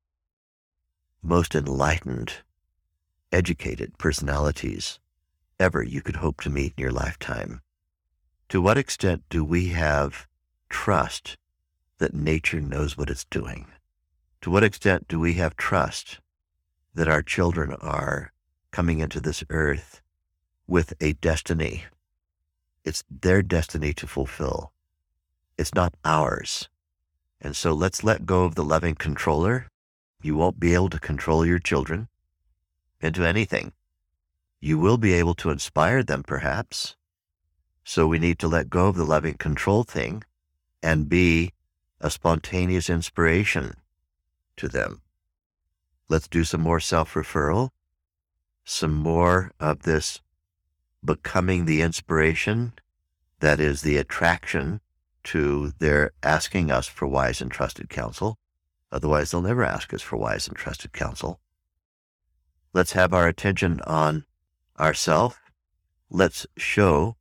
most 1.23 1.55
enlightened, 1.55 2.35
educated 3.33 3.97
personalities 3.97 5.01
ever 5.59 5.83
you 5.83 6.03
could 6.03 6.17
hope 6.17 6.43
to 6.43 6.51
meet 6.51 6.75
in 6.77 6.83
your 6.83 6.93
lifetime. 6.93 7.63
To 8.51 8.61
what 8.61 8.77
extent 8.77 9.23
do 9.31 9.43
we 9.43 9.69
have 9.69 10.27
trust 10.69 11.39
that 11.97 12.13
nature 12.13 12.61
knows 12.61 12.95
what 12.95 13.09
it's 13.09 13.25
doing? 13.25 13.69
To 14.43 14.51
what 14.51 14.65
extent 14.65 15.09
do 15.09 15.19
we 15.19 15.33
have 15.35 15.57
trust 15.57 16.21
that 16.95 17.09
our 17.09 17.23
children 17.23 17.73
are 17.81 18.35
coming 18.71 18.99
into 18.99 19.19
this 19.19 19.43
earth 19.49 20.03
with 20.69 20.93
a 21.01 21.15
destiny. 21.15 21.87
It's 22.85 23.03
their 23.11 23.43
destiny 23.43 23.93
to 23.95 24.07
fulfill. 24.07 24.73
It's 25.57 25.75
not 25.75 25.95
ours. 26.05 26.69
And 27.41 27.57
so 27.57 27.73
let's 27.73 28.05
let 28.05 28.27
go 28.27 28.45
of 28.45 28.55
the 28.55 28.65
loving 28.65 28.95
controller. 28.95 29.69
You 30.23 30.37
won't 30.37 30.61
be 30.61 30.75
able 30.75 30.91
to 30.91 31.01
control 31.01 31.47
your 31.47 31.59
children 31.59 32.09
into 33.01 33.25
anything. 33.25 33.73
You 34.61 34.79
will 34.79 34.99
be 34.99 35.15
able 35.15 35.35
to 35.37 35.51
inspire 35.51 36.03
them, 36.03 36.23
perhaps. 36.23 36.97
So 37.85 38.07
we 38.07 38.19
need 38.19 38.39
to 38.41 38.49
let 38.49 38.69
go 38.69 38.89
of 38.89 38.97
the 38.97 39.05
loving 39.05 39.35
control 39.35 39.85
thing 39.85 40.25
and 40.83 41.09
be 41.09 41.53
a 42.01 42.11
spontaneous 42.11 42.91
inspiration 42.91 43.75
to 44.57 44.69
them. 44.69 45.01
Let's 46.09 46.29
do 46.29 46.45
some 46.45 46.61
more 46.61 46.81
self 46.81 47.15
referral, 47.15 47.71
some 48.65 48.95
more 48.95 49.53
of 49.61 49.83
this 49.83 50.21
becoming 51.05 51.65
the 51.65 51.83
inspiration 51.83 52.73
that 53.41 53.61
is 53.61 53.83
the 53.83 53.97
attraction 53.97 54.81
to 55.25 55.73
their 55.79 56.13
asking 56.23 56.71
us 56.71 56.87
for 56.87 57.07
wise 57.07 57.41
and 57.41 57.51
trusted 57.51 57.89
counsel. 57.89 58.39
Otherwise, 58.91 59.31
they'll 59.31 59.43
never 59.43 59.65
ask 59.65 59.93
us 59.93 60.03
for 60.03 60.17
wise 60.17 60.49
and 60.49 60.57
trusted 60.57 60.93
counsel. 60.93 61.41
Let's 62.73 62.93
have 62.93 63.13
our 63.13 63.29
attention 63.29 63.81
on 63.87 64.25
ourself. 64.79 65.41
Let's 66.11 66.47
show 66.57 67.17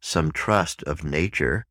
some 0.00 0.32
trust 0.32 0.82
of 0.84 1.04
nature 1.04 1.66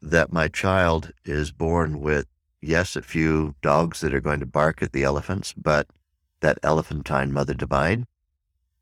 that 0.00 0.32
my 0.32 0.48
child 0.48 1.12
is 1.24 1.50
born 1.50 2.00
with, 2.00 2.26
yes, 2.60 2.96
a 2.96 3.02
few 3.02 3.54
dogs 3.62 4.00
that 4.00 4.14
are 4.14 4.20
going 4.20 4.40
to 4.40 4.46
bark 4.46 4.82
at 4.82 4.92
the 4.92 5.02
elephants, 5.02 5.52
but 5.52 5.88
that 6.40 6.58
elephantine 6.62 7.32
mother 7.32 7.54
divine 7.54 8.06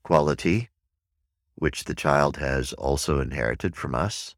quality, 0.02 0.68
which 1.57 1.85
the 1.85 1.95
child 1.95 2.37
has 2.37 2.73
also 2.75 3.21
inherited 3.21 3.75
from 3.75 3.95
us. 3.95 4.35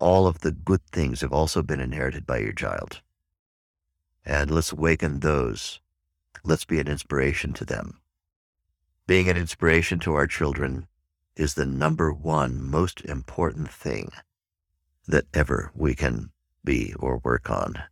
All 0.00 0.26
of 0.26 0.40
the 0.40 0.50
good 0.50 0.84
things 0.90 1.20
have 1.20 1.32
also 1.32 1.62
been 1.62 1.80
inherited 1.80 2.26
by 2.26 2.38
your 2.38 2.52
child. 2.52 3.00
And 4.24 4.50
let's 4.50 4.72
awaken 4.72 5.20
those. 5.20 5.80
Let's 6.42 6.64
be 6.64 6.80
an 6.80 6.88
inspiration 6.88 7.52
to 7.54 7.64
them. 7.64 8.00
Being 9.06 9.28
an 9.28 9.36
inspiration 9.36 9.98
to 10.00 10.14
our 10.14 10.26
children 10.26 10.88
is 11.36 11.54
the 11.54 11.66
number 11.66 12.12
one 12.12 12.62
most 12.62 13.02
important 13.04 13.70
thing 13.70 14.10
that 15.06 15.26
ever 15.34 15.70
we 15.74 15.94
can 15.94 16.30
be 16.64 16.94
or 16.98 17.18
work 17.18 17.50
on. 17.50 17.82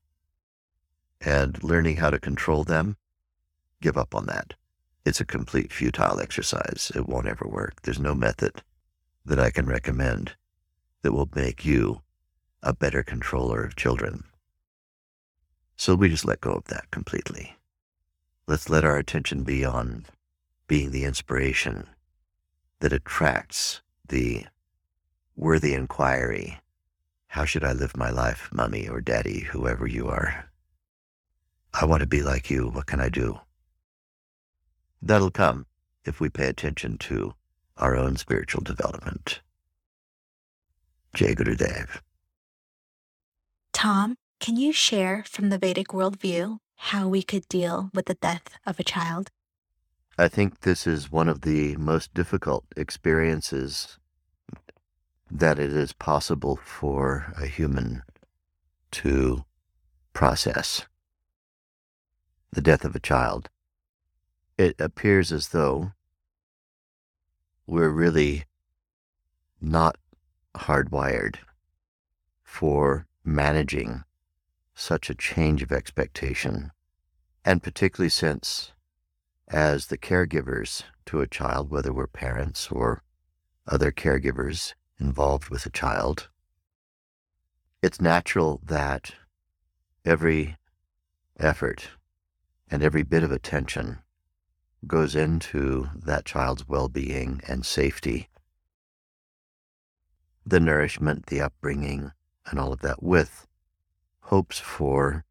And 1.20 1.62
learning 1.62 1.96
how 1.96 2.10
to 2.10 2.18
control 2.18 2.64
them, 2.64 2.96
give 3.80 3.98
up 3.98 4.14
on 4.14 4.26
that. 4.26 4.54
It's 5.04 5.20
a 5.20 5.24
complete 5.24 5.72
futile 5.72 6.20
exercise. 6.20 6.92
It 6.94 7.08
won't 7.08 7.26
ever 7.26 7.46
work. 7.46 7.82
There's 7.82 7.98
no 7.98 8.14
method 8.14 8.62
that 9.24 9.38
I 9.38 9.50
can 9.50 9.66
recommend 9.66 10.36
that 11.02 11.12
will 11.12 11.28
make 11.34 11.64
you 11.64 12.02
a 12.62 12.72
better 12.72 13.02
controller 13.02 13.64
of 13.64 13.76
children. 13.76 14.24
So 15.76 15.96
we 15.96 16.08
just 16.08 16.24
let 16.24 16.40
go 16.40 16.52
of 16.52 16.64
that 16.66 16.90
completely. 16.92 17.56
Let's 18.46 18.70
let 18.70 18.84
our 18.84 18.96
attention 18.96 19.42
be 19.42 19.64
on 19.64 20.06
being 20.68 20.92
the 20.92 21.04
inspiration 21.04 21.88
that 22.78 22.92
attracts 22.92 23.80
the 24.08 24.44
worthy 25.36 25.74
inquiry. 25.74 26.60
How 27.28 27.44
should 27.44 27.64
I 27.64 27.72
live 27.72 27.96
my 27.96 28.10
life, 28.10 28.48
mummy 28.52 28.88
or 28.88 29.00
daddy, 29.00 29.40
whoever 29.40 29.86
you 29.86 30.08
are? 30.08 30.50
I 31.74 31.86
want 31.86 32.00
to 32.00 32.06
be 32.06 32.22
like 32.22 32.50
you. 32.50 32.68
What 32.68 32.86
can 32.86 33.00
I 33.00 33.08
do? 33.08 33.40
That'll 35.02 35.32
come 35.32 35.66
if 36.04 36.20
we 36.20 36.28
pay 36.30 36.46
attention 36.46 36.96
to 36.98 37.34
our 37.76 37.96
own 37.96 38.16
spiritual 38.16 38.62
development. 38.62 39.40
Jay 41.14 41.34
Gurudev. 41.34 42.00
Thom, 43.72 44.16
can 44.38 44.56
you 44.56 44.72
share 44.72 45.24
from 45.26 45.48
the 45.48 45.58
Vedic 45.58 45.88
worldview 45.88 46.58
how 46.76 47.08
we 47.08 47.22
could 47.22 47.48
deal 47.48 47.90
with 47.92 48.06
the 48.06 48.14
death 48.14 48.58
of 48.64 48.78
a 48.78 48.84
child? 48.84 49.30
I 50.18 50.28
think 50.28 50.60
this 50.60 50.86
is 50.86 51.10
one 51.10 51.28
of 51.28 51.40
the 51.40 51.76
most 51.76 52.14
difficult 52.14 52.64
experiences 52.76 53.98
that 55.30 55.58
it 55.58 55.72
is 55.72 55.92
possible 55.92 56.56
for 56.56 57.32
a 57.36 57.46
human 57.46 58.02
to 58.92 59.44
process 60.12 60.86
the 62.52 62.60
death 62.60 62.84
of 62.84 62.94
a 62.94 63.00
child. 63.00 63.48
It 64.62 64.80
appears 64.80 65.32
as 65.32 65.48
though 65.48 65.90
we're 67.66 67.88
really 67.88 68.44
not 69.60 69.96
hardwired 70.54 71.38
for 72.44 73.08
managing 73.24 74.04
such 74.72 75.10
a 75.10 75.16
change 75.16 75.64
of 75.64 75.72
expectation, 75.72 76.70
and 77.44 77.60
particularly 77.60 78.08
since 78.08 78.70
as 79.48 79.88
the 79.88 79.98
caregivers 79.98 80.84
to 81.06 81.20
a 81.20 81.26
child, 81.26 81.68
whether 81.68 81.92
we're 81.92 82.06
parents 82.06 82.70
or 82.70 83.02
other 83.66 83.90
caregivers 83.90 84.74
involved 84.96 85.48
with 85.48 85.66
a 85.66 85.70
child, 85.70 86.28
it's 87.82 88.00
natural 88.00 88.60
that 88.62 89.16
every 90.04 90.56
effort 91.36 91.88
and 92.70 92.84
every 92.84 93.02
bit 93.02 93.24
of 93.24 93.32
attention 93.32 93.98
goes 94.86 95.14
into 95.14 95.88
that 95.94 96.24
child's 96.24 96.68
well 96.68 96.88
being 96.88 97.40
and 97.46 97.64
safety. 97.64 98.28
The 100.44 100.60
nourishment, 100.60 101.26
the 101.26 101.40
upbringing, 101.40 102.12
and 102.46 102.58
all 102.58 102.72
of 102.72 102.80
that 102.80 103.02
with 103.02 103.46
hopes 104.22 104.58
for 104.58 105.24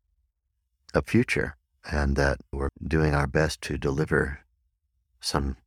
a 0.93 1.01
future 1.01 1.55
and 1.89 2.15
that 2.15 2.39
we're 2.51 2.69
doing 2.85 3.13
our 3.13 3.27
best 3.27 3.61
to 3.61 3.77
deliver 3.77 4.39
some 5.19 5.57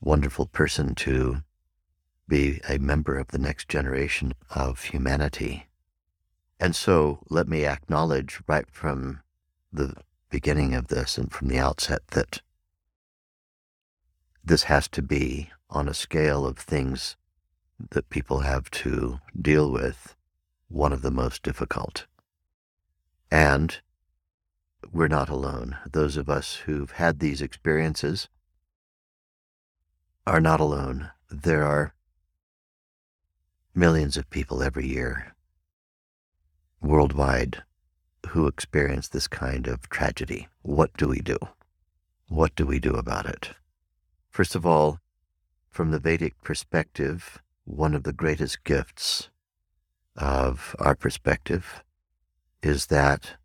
wonderful 0.00 0.46
person 0.46 0.94
to 0.94 1.42
be 2.28 2.60
a 2.68 2.78
member 2.78 3.18
of 3.18 3.28
the 3.28 3.38
next 3.38 3.68
generation 3.68 4.34
of 4.50 4.84
humanity. 4.84 5.66
And 6.58 6.74
so 6.74 7.20
let 7.28 7.48
me 7.48 7.64
acknowledge 7.64 8.40
right 8.46 8.68
from 8.70 9.20
the 9.72 9.94
beginning 10.30 10.74
of 10.74 10.88
this 10.88 11.18
and 11.18 11.30
from 11.30 11.48
the 11.48 11.58
outset 11.58 12.06
that 12.08 12.40
this 14.44 14.64
has 14.64 14.88
to 14.88 15.02
be 15.02 15.50
on 15.70 15.88
a 15.88 15.94
scale 15.94 16.46
of 16.46 16.58
things 16.58 17.16
that 17.90 18.10
people 18.10 18.40
have 18.40 18.70
to 18.70 19.20
deal 19.40 19.70
with, 19.70 20.14
one 20.68 20.92
of 20.92 21.02
the 21.02 21.10
most 21.10 21.42
difficult. 21.42 22.06
And 23.30 23.78
we're 24.92 25.08
not 25.08 25.28
alone. 25.28 25.76
Those 25.90 26.16
of 26.16 26.28
us 26.28 26.56
who've 26.66 26.90
had 26.92 27.18
these 27.18 27.40
experiences 27.40 28.28
are 30.26 30.40
not 30.40 30.60
alone. 30.60 31.10
There 31.30 31.64
are 31.64 31.94
millions 33.74 34.16
of 34.16 34.30
people 34.30 34.62
every 34.62 34.86
year 34.86 35.34
worldwide 36.80 37.62
who 38.28 38.46
experience 38.46 39.08
this 39.08 39.26
kind 39.26 39.66
of 39.66 39.88
tragedy. 39.88 40.48
What 40.62 40.94
do 40.96 41.08
we 41.08 41.20
do? 41.20 41.38
What 42.28 42.54
do 42.54 42.66
we 42.66 42.78
do 42.78 42.92
about 42.92 43.26
it? 43.26 43.54
First 44.34 44.56
of 44.56 44.66
all, 44.66 44.98
from 45.70 45.92
the 45.92 46.00
Vedic 46.00 46.34
perspective, 46.42 47.40
one 47.64 47.94
of 47.94 48.02
the 48.02 48.12
greatest 48.12 48.64
gifts 48.64 49.30
of 50.16 50.74
our 50.80 50.96
perspective 50.96 51.84
is 52.60 52.86
that 52.86 53.36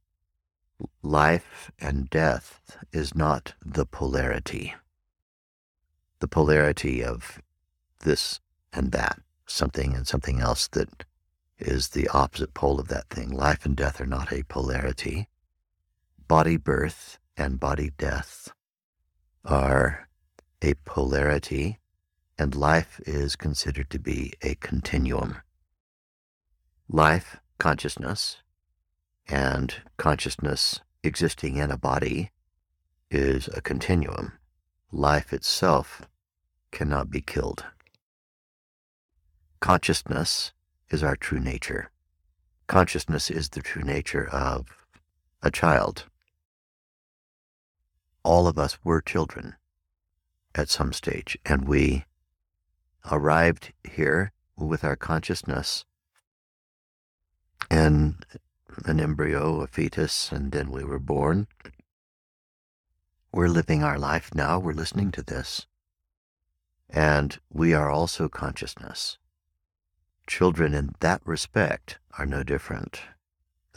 life 1.03 1.69
and 1.79 2.09
death 2.09 2.75
is 2.91 3.13
not 3.13 3.53
the 3.63 3.85
polarity, 3.85 4.73
the 6.21 6.27
polarity 6.27 7.03
of 7.03 7.39
this 7.99 8.39
and 8.73 8.91
that, 8.91 9.19
something 9.45 9.93
and 9.93 10.07
something 10.07 10.39
else 10.39 10.67
that 10.69 11.05
is 11.59 11.89
the 11.89 12.07
opposite 12.07 12.55
pole 12.55 12.79
of 12.79 12.87
that 12.87 13.07
thing. 13.11 13.29
Life 13.29 13.63
and 13.63 13.75
death 13.75 14.01
are 14.01 14.07
not 14.07 14.33
a 14.33 14.41
polarity. 14.41 15.27
Body 16.27 16.57
birth 16.57 17.19
and 17.37 17.59
body 17.59 17.91
death 17.95 18.51
are 19.45 20.08
a 20.61 20.73
polarity, 20.85 21.79
and 22.37 22.55
life 22.55 22.99
is 23.05 23.35
considered 23.35 23.89
to 23.89 23.99
be 23.99 24.33
a 24.41 24.55
continuum. 24.55 25.37
Life, 26.89 27.37
consciousness, 27.57 28.37
and 29.27 29.75
consciousness 29.97 30.81
existing 31.03 31.57
in 31.57 31.71
a 31.71 31.77
body 31.77 32.31
is 33.09 33.47
a 33.53 33.61
continuum. 33.61 34.33
Life 34.91 35.31
itself 35.31 36.01
cannot 36.71 37.09
be 37.09 37.21
killed. 37.21 37.65
Consciousness 39.59 40.51
is 40.89 41.03
our 41.03 41.15
true 41.15 41.39
nature. 41.39 41.91
Consciousness 42.67 43.29
is 43.29 43.49
the 43.49 43.61
true 43.61 43.83
nature 43.83 44.27
of 44.29 44.85
a 45.41 45.51
child. 45.51 46.05
All 48.23 48.47
of 48.47 48.59
us 48.59 48.77
were 48.83 49.01
children 49.01 49.55
at 50.55 50.69
some 50.69 50.93
stage, 50.93 51.37
and 51.45 51.67
we 51.67 52.05
arrived 53.11 53.73
here 53.89 54.31
with 54.55 54.83
our 54.83 54.95
consciousness 54.95 55.85
and 57.69 58.25
an 58.85 58.99
embryo, 58.99 59.61
a 59.61 59.67
fetus, 59.67 60.31
and 60.31 60.51
then 60.51 60.71
we 60.71 60.83
were 60.83 60.99
born. 60.99 61.47
We're 63.31 63.47
living 63.47 63.83
our 63.83 63.99
life 63.99 64.33
now. 64.33 64.59
We're 64.59 64.73
listening 64.73 65.11
to 65.11 65.21
this. 65.21 65.67
And 66.89 67.37
we 67.51 67.73
are 67.73 67.91
also 67.91 68.27
consciousness. 68.27 69.17
Children, 70.27 70.73
in 70.73 70.95
that 70.99 71.21
respect, 71.25 71.99
are 72.17 72.25
no 72.25 72.43
different. 72.43 73.01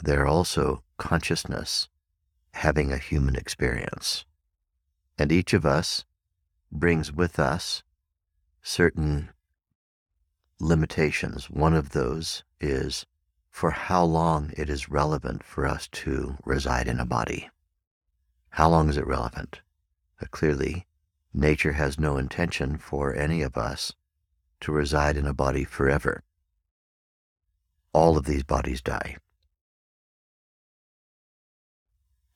They're 0.01 0.25
also 0.25 0.83
consciousness 0.97 1.89
having 2.53 2.91
a 2.91 2.97
human 2.97 3.35
experience. 3.35 4.25
And 5.17 5.31
each 5.31 5.53
of 5.53 5.65
us 5.65 6.05
brings 6.73 7.11
with 7.11 7.39
us 7.39 7.83
certain 8.61 9.29
limitations. 10.59 11.49
One 11.49 11.73
of 11.73 11.91
those 11.91 12.43
is 12.59 13.05
for 13.49 13.71
how 13.71 14.03
long 14.03 14.51
it 14.57 14.69
is 14.69 14.89
relevant 14.89 15.43
for 15.43 15.67
us 15.67 15.87
to 15.89 16.37
reside 16.43 16.87
in 16.87 16.99
a 16.99 17.05
body. 17.05 17.49
How 18.49 18.69
long 18.69 18.89
is 18.89 18.97
it 18.97 19.05
relevant? 19.05 19.61
But 20.19 20.31
clearly, 20.31 20.87
nature 21.33 21.73
has 21.73 21.99
no 21.99 22.17
intention 22.17 22.77
for 22.77 23.15
any 23.15 23.41
of 23.41 23.57
us 23.57 23.93
to 24.61 24.71
reside 24.71 25.17
in 25.17 25.27
a 25.27 25.33
body 25.33 25.63
forever. 25.65 26.23
All 27.93 28.17
of 28.17 28.25
these 28.25 28.43
bodies 28.43 28.81
die. 28.81 29.17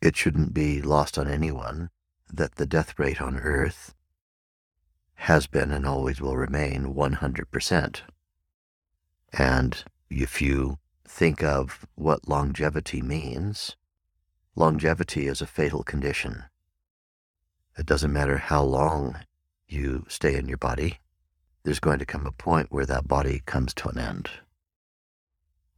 It 0.02 0.16
shouldn't 0.16 0.54
be 0.54 0.82
lost 0.82 1.18
on 1.18 1.28
anyone 1.28 1.90
that 2.32 2.56
the 2.56 2.68
death 2.68 3.00
rate 3.00 3.22
on 3.22 3.38
Earth 3.38 3.96
has 5.22 5.48
been 5.48 5.72
and 5.72 5.86
always 5.86 6.22
will 6.22 6.38
remain 6.38 6.94
100%. 6.94 8.02
And 9.34 9.84
if 10.10 10.42
you 10.42 10.78
think 11.08 11.44
of 11.44 11.86
what 11.96 12.30
longevity 12.30 13.02
means, 13.02 13.76
longevity 14.56 15.28
is 15.28 15.42
a 15.42 15.48
fatal 15.48 15.84
condition. 15.84 16.44
It 17.78 17.86
doesn't 17.86 18.14
matter 18.14 18.38
how 18.38 18.64
long 18.64 19.18
you 19.68 20.06
stay 20.08 20.36
in 20.36 20.48
your 20.48 20.58
body, 20.58 21.00
there's 21.64 21.80
going 21.80 22.00
to 22.00 22.06
come 22.06 22.26
a 22.26 22.32
point 22.32 22.72
where 22.72 22.86
that 22.86 23.08
body 23.08 23.42
comes 23.46 23.74
to 23.74 23.90
an 23.90 23.98
end. 23.98 24.30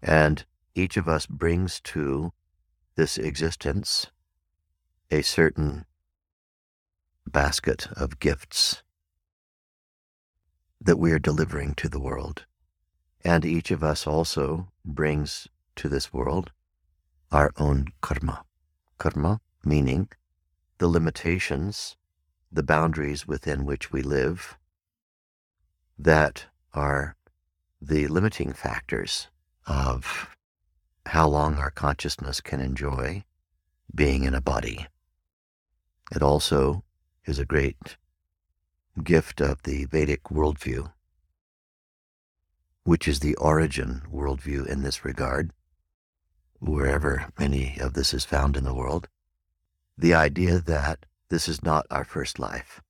And 0.01 0.45
each 0.75 0.97
of 0.97 1.07
us 1.07 1.25
brings 1.25 1.79
to 1.81 2.33
this 2.95 3.17
existence 3.17 4.07
a 5.09 5.21
certain 5.21 5.85
basket 7.25 7.87
of 7.95 8.19
gifts 8.19 8.83
that 10.82 10.97
we 10.97 11.11
are 11.11 11.19
delivering 11.19 11.73
to 11.75 11.89
the 11.89 11.99
world. 11.99 12.45
And 13.23 13.45
each 13.45 13.71
of 13.71 13.84
us 13.84 14.07
also 14.07 14.71
brings 14.86 15.47
to 15.75 15.89
this 15.89 16.13
world 16.13 16.51
our 17.32 17.51
own 17.57 17.88
karma. 18.01 18.43
Karma 18.97 19.41
meaning 19.63 20.09
the 20.77 20.88
limitations, 20.88 21.95
the 22.51 22.63
boundaries 22.63 23.27
within 23.27 23.65
which 23.65 23.91
we 23.91 24.01
live 24.01 24.57
that 25.97 26.45
are 26.73 27.15
the 27.82 28.07
limiting 28.07 28.53
factors 28.53 29.27
of 29.67 30.30
how 31.07 31.27
long 31.27 31.55
our 31.55 31.71
consciousness 31.71 32.39
can 32.41 32.59
enjoy 32.61 33.23
being 33.93 34.23
in 34.23 34.34
a 34.34 34.41
body. 34.41 34.88
It 36.11 36.21
also 36.21 36.84
is 37.25 37.39
a 37.39 37.45
great 37.45 37.97
gift 39.03 39.41
of 39.41 39.63
the 39.63 39.85
Vedic 39.85 40.23
worldview, 40.25 40.91
which 42.83 43.07
is 43.07 43.19
the 43.19 43.35
origin 43.35 44.01
worldview 44.11 44.65
in 44.67 44.83
this 44.83 45.05
regard, 45.05 45.51
wherever 46.59 47.31
any 47.39 47.77
of 47.79 47.93
this 47.93 48.13
is 48.13 48.25
found 48.25 48.57
in 48.57 48.63
the 48.63 48.73
world. 48.73 49.07
The 49.97 50.13
idea 50.13 50.59
that 50.59 51.05
this 51.29 51.47
is 51.47 51.63
not 51.63 51.85
our 51.89 52.03
first 52.03 52.39
life. 52.39 52.81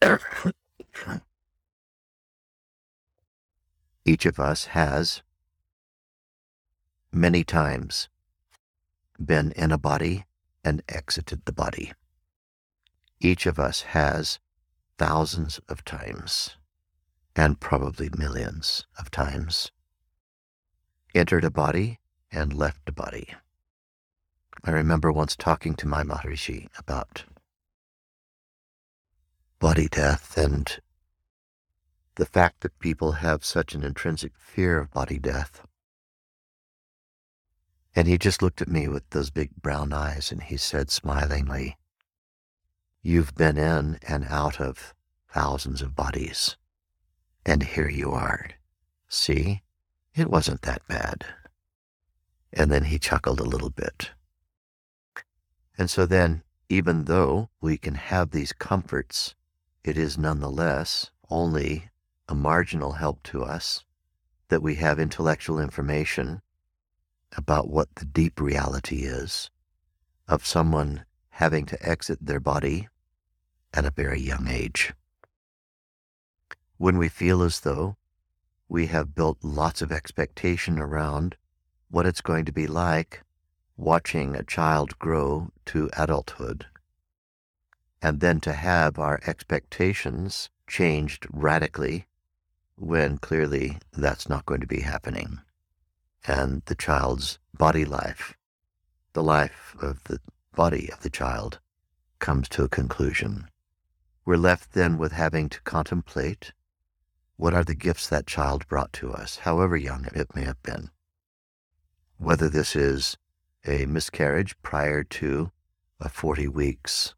Each 4.04 4.26
of 4.26 4.38
us 4.38 4.66
has 4.66 5.22
many 7.12 7.44
times 7.44 8.08
been 9.24 9.52
in 9.52 9.72
a 9.72 9.78
body 9.78 10.24
and 10.64 10.82
exited 10.88 11.44
the 11.44 11.52
body. 11.52 11.92
Each 13.20 13.46
of 13.46 13.58
us 13.58 13.82
has 13.82 14.38
thousands 14.98 15.60
of 15.68 15.84
times, 15.84 16.56
and 17.34 17.60
probably 17.60 18.10
millions 18.16 18.86
of 18.98 19.10
times, 19.10 19.70
entered 21.14 21.44
a 21.44 21.50
body 21.50 22.00
and 22.30 22.52
left 22.52 22.88
a 22.88 22.92
body. 22.92 23.28
I 24.64 24.70
remember 24.72 25.12
once 25.12 25.36
talking 25.36 25.74
to 25.74 25.86
my 25.86 26.02
Maharishi 26.02 26.68
about 26.76 27.24
body 29.60 29.88
death 29.88 30.36
and 30.36 30.80
the 32.16 32.26
fact 32.26 32.60
that 32.60 32.78
people 32.80 33.12
have 33.12 33.44
such 33.44 33.74
an 33.74 33.84
intrinsic 33.84 34.32
fear 34.36 34.80
of 34.80 34.90
body 34.90 35.18
death. 35.18 35.66
And 37.94 38.08
he 38.08 38.18
just 38.18 38.42
looked 38.42 38.60
at 38.60 38.68
me 38.68 38.88
with 38.88 39.08
those 39.10 39.30
big 39.30 39.50
brown 39.62 39.92
eyes 39.92 40.32
and 40.32 40.42
he 40.42 40.56
said 40.56 40.90
smilingly, 40.90 41.76
You've 43.08 43.34
been 43.34 43.56
in 43.56 43.98
and 44.06 44.26
out 44.28 44.60
of 44.60 44.92
thousands 45.32 45.80
of 45.80 45.96
bodies. 45.96 46.58
And 47.46 47.62
here 47.62 47.88
you 47.88 48.10
are. 48.10 48.50
See, 49.08 49.62
it 50.14 50.28
wasn't 50.28 50.60
that 50.60 50.86
bad. 50.88 51.24
And 52.52 52.70
then 52.70 52.84
he 52.84 52.98
chuckled 52.98 53.40
a 53.40 53.48
little 53.48 53.70
bit. 53.70 54.10
And 55.78 55.88
so 55.88 56.04
then, 56.04 56.42
even 56.68 57.06
though 57.06 57.48
we 57.62 57.78
can 57.78 57.94
have 57.94 58.30
these 58.30 58.52
comforts, 58.52 59.34
it 59.82 59.96
is 59.96 60.18
nonetheless 60.18 61.10
only 61.30 61.88
a 62.28 62.34
marginal 62.34 62.92
help 62.92 63.22
to 63.22 63.42
us 63.42 63.86
that 64.48 64.60
we 64.60 64.74
have 64.74 65.00
intellectual 65.00 65.58
information 65.58 66.42
about 67.34 67.70
what 67.70 67.88
the 67.94 68.04
deep 68.04 68.38
reality 68.38 69.04
is 69.04 69.48
of 70.28 70.44
someone 70.44 71.06
having 71.30 71.64
to 71.64 71.88
exit 71.88 72.18
their 72.20 72.40
body 72.40 72.86
at 73.74 73.84
a 73.84 73.90
very 73.90 74.20
young 74.20 74.48
age. 74.48 74.92
When 76.76 76.98
we 76.98 77.08
feel 77.08 77.42
as 77.42 77.60
though 77.60 77.96
we 78.68 78.86
have 78.86 79.14
built 79.14 79.38
lots 79.42 79.82
of 79.82 79.90
expectation 79.90 80.78
around 80.78 81.36
what 81.90 82.06
it's 82.06 82.20
going 82.20 82.44
to 82.44 82.52
be 82.52 82.66
like 82.66 83.22
watching 83.76 84.34
a 84.34 84.42
child 84.42 84.98
grow 84.98 85.50
to 85.66 85.88
adulthood, 85.96 86.66
and 88.02 88.20
then 88.20 88.40
to 88.40 88.52
have 88.52 88.98
our 88.98 89.20
expectations 89.26 90.50
changed 90.66 91.26
radically 91.30 92.06
when 92.76 93.18
clearly 93.18 93.78
that's 93.92 94.28
not 94.28 94.46
going 94.46 94.60
to 94.60 94.66
be 94.66 94.80
happening. 94.80 95.40
And 96.26 96.62
the 96.66 96.74
child's 96.74 97.38
body 97.56 97.84
life, 97.84 98.34
the 99.14 99.22
life 99.22 99.74
of 99.80 100.04
the 100.04 100.20
body 100.54 100.90
of 100.92 101.00
the 101.02 101.10
child, 101.10 101.58
comes 102.18 102.48
to 102.50 102.64
a 102.64 102.68
conclusion. 102.68 103.48
We're 104.28 104.36
left 104.36 104.74
then 104.74 104.98
with 104.98 105.12
having 105.12 105.48
to 105.48 105.60
contemplate 105.62 106.52
what 107.36 107.54
are 107.54 107.64
the 107.64 107.74
gifts 107.74 108.06
that 108.08 108.26
child 108.26 108.68
brought 108.68 108.92
to 109.00 109.10
us, 109.10 109.38
however 109.38 109.74
young 109.74 110.06
it 110.12 110.36
may 110.36 110.44
have 110.44 110.62
been. 110.62 110.90
Whether 112.18 112.50
this 112.50 112.76
is 112.76 113.16
a 113.66 113.86
miscarriage 113.86 114.54
prior 114.60 115.02
to 115.02 115.50
a 115.98 116.10
40 116.10 116.46
weeks 116.46 117.14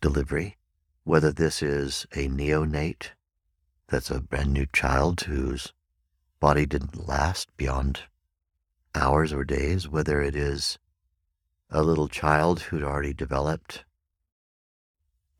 delivery, 0.00 0.56
whether 1.04 1.30
this 1.30 1.62
is 1.62 2.04
a 2.16 2.26
neonate 2.26 3.10
that's 3.86 4.10
a 4.10 4.20
brand 4.20 4.52
new 4.52 4.66
child 4.72 5.20
whose 5.20 5.72
body 6.40 6.66
didn't 6.66 7.06
last 7.06 7.56
beyond 7.56 8.00
hours 8.92 9.32
or 9.32 9.44
days, 9.44 9.88
whether 9.88 10.20
it 10.20 10.34
is 10.34 10.80
a 11.70 11.84
little 11.84 12.08
child 12.08 12.58
who'd 12.62 12.82
already 12.82 13.14
developed 13.14 13.84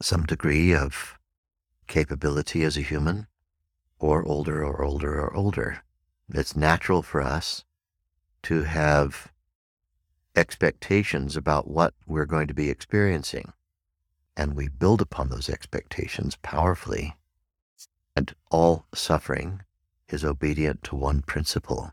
some 0.01 0.25
degree 0.25 0.75
of 0.75 1.19
capability 1.87 2.63
as 2.63 2.77
a 2.77 2.83
human, 2.83 3.27
or 3.99 4.25
older 4.25 4.65
or 4.65 4.83
older 4.83 5.21
or 5.21 5.35
older. 5.35 5.83
It's 6.33 6.57
natural 6.57 7.03
for 7.03 7.21
us 7.21 7.65
to 8.45 8.63
have 8.63 9.31
expectations 10.35 11.37
about 11.37 11.69
what 11.69 11.95
we're 12.07 12.27
going 12.27 12.47
to 12.49 12.55
be 12.55 12.71
experiencing. 12.71 13.53
And 14.37 14.55
we 14.55 14.69
build 14.69 15.03
upon 15.03 15.29
those 15.29 15.51
expectations 15.51 16.37
powerfully. 16.37 17.17
And 18.17 18.35
all 18.51 18.87
suffering 18.95 19.63
is 20.09 20.25
obedient 20.25 20.83
to 20.85 20.97
one 20.97 21.23
principle 21.23 21.93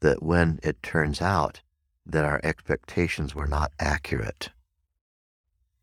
that 0.00 0.22
when 0.22 0.58
it 0.62 0.82
turns 0.82 1.20
out 1.20 1.60
that 2.06 2.24
our 2.24 2.40
expectations 2.42 3.34
were 3.34 3.46
not 3.46 3.72
accurate, 3.78 4.48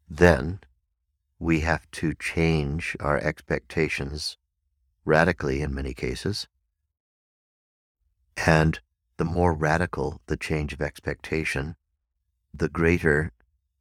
then 0.10 0.60
we 1.40 1.60
have 1.62 1.90
to 1.92 2.14
change 2.14 2.96
our 3.00 3.18
expectations 3.18 4.38
radically 5.06 5.62
in 5.62 5.74
many 5.74 5.94
cases. 5.94 6.48
And 8.46 8.80
the 9.18 9.26
more 9.26 9.54
radical 9.54 10.22
the 10.28 10.38
change 10.38 10.74
of 10.74 10.82
expectation, 10.82 11.76
the 12.54 12.70
greater 12.70 13.32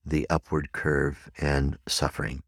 the 0.05 0.27
upward 0.31 0.73
curve 0.73 1.31
and 1.39 1.79
suffering. 1.89 2.43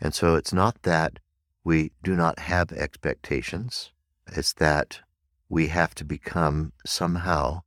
And 0.00 0.14
so 0.14 0.36
it's 0.36 0.52
not 0.52 0.82
that 0.82 1.18
we 1.64 1.92
do 2.02 2.14
not 2.14 2.38
have 2.38 2.72
expectations, 2.72 3.90
it's 4.26 4.52
that 4.54 5.00
we 5.48 5.68
have 5.68 5.94
to 5.96 6.04
become 6.04 6.72
somehow 6.86 7.62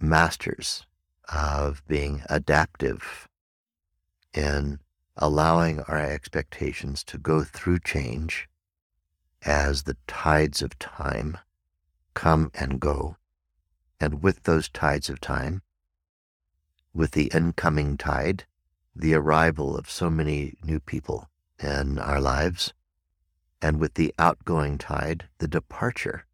masters 0.00 0.84
of 1.28 1.82
being 1.86 2.22
adaptive 2.28 3.28
in 4.34 4.80
allowing 5.16 5.80
our 5.80 5.98
expectations 5.98 7.04
to 7.04 7.18
go 7.18 7.42
through 7.42 7.78
change 7.78 8.48
as 9.44 9.82
the 9.82 9.96
tides 10.06 10.62
of 10.62 10.78
time 10.78 11.36
come 12.14 12.50
and 12.54 12.80
go. 12.80 13.16
And 14.00 14.22
with 14.22 14.44
those 14.44 14.68
tides 14.68 15.08
of 15.08 15.20
time, 15.20 15.62
with 16.94 17.12
the 17.12 17.30
incoming 17.34 17.96
tide, 17.96 18.44
the 18.94 19.14
arrival 19.14 19.76
of 19.76 19.90
so 19.90 20.10
many 20.10 20.54
new 20.64 20.80
people 20.80 21.28
in 21.58 21.98
our 21.98 22.20
lives, 22.20 22.74
and 23.60 23.78
with 23.78 23.94
the 23.94 24.12
outgoing 24.18 24.76
tide, 24.76 25.28
the 25.38 25.48
departure 25.48 26.26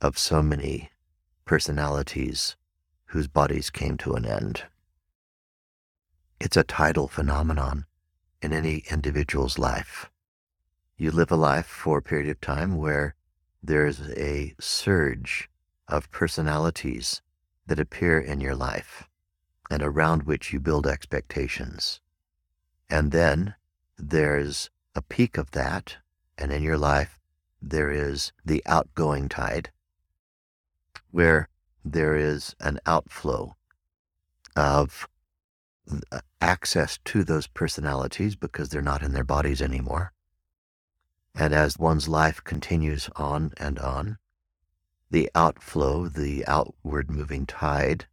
of 0.00 0.16
so 0.16 0.40
many 0.42 0.90
personalities 1.44 2.56
whose 3.06 3.26
bodies 3.26 3.70
came 3.70 3.96
to 3.98 4.14
an 4.14 4.24
end. 4.24 4.64
It's 6.40 6.56
a 6.56 6.64
tidal 6.64 7.06
phenomenon 7.06 7.84
in 8.40 8.54
any 8.54 8.82
individual's 8.90 9.58
life. 9.58 10.10
You 10.96 11.10
live 11.10 11.30
a 11.30 11.36
life 11.36 11.66
for 11.66 11.98
a 11.98 12.02
period 12.02 12.30
of 12.30 12.40
time 12.40 12.78
where 12.78 13.14
there's 13.62 14.00
a 14.16 14.54
surge 14.58 15.50
of 15.86 16.10
personalities 16.10 17.20
that 17.66 17.78
appear 17.78 18.18
in 18.18 18.40
your 18.40 18.56
life 18.56 19.04
and 19.70 19.82
around 19.82 20.22
which 20.22 20.50
you 20.50 20.60
build 20.60 20.86
expectations. 20.86 22.00
And 22.88 23.12
then 23.12 23.54
there's 23.98 24.70
a 24.94 25.02
peak 25.02 25.36
of 25.36 25.50
that, 25.50 25.98
and 26.38 26.50
in 26.52 26.62
your 26.62 26.78
life 26.78 27.18
there 27.60 27.90
is 27.90 28.32
the 28.42 28.62
outgoing 28.64 29.28
tide 29.28 29.70
where 31.10 31.50
there 31.84 32.16
is 32.16 32.56
an 32.60 32.78
outflow 32.86 33.56
of 34.56 35.06
access 36.40 36.98
to 37.04 37.24
those 37.24 37.46
personalities 37.46 38.36
because 38.36 38.68
they're 38.68 38.82
not 38.82 39.02
in 39.02 39.12
their 39.12 39.24
bodies 39.24 39.62
anymore. 39.62 40.12
And 41.34 41.54
as 41.54 41.78
one's 41.78 42.08
life 42.08 42.42
continues 42.42 43.08
on 43.16 43.52
and 43.56 43.78
on, 43.78 44.18
the 45.10 45.30
outflow, 45.34 46.08
the 46.08 46.46
outward 46.46 47.10
moving 47.10 47.46
tide, 47.46 48.06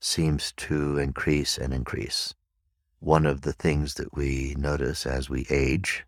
seems 0.00 0.52
to 0.52 0.98
increase 0.98 1.58
and 1.58 1.74
increase. 1.74 2.34
One 3.00 3.26
of 3.26 3.42
the 3.42 3.52
things 3.52 3.94
that 3.94 4.14
we 4.14 4.54
notice 4.58 5.06
as 5.06 5.28
we 5.28 5.46
age 5.50 6.04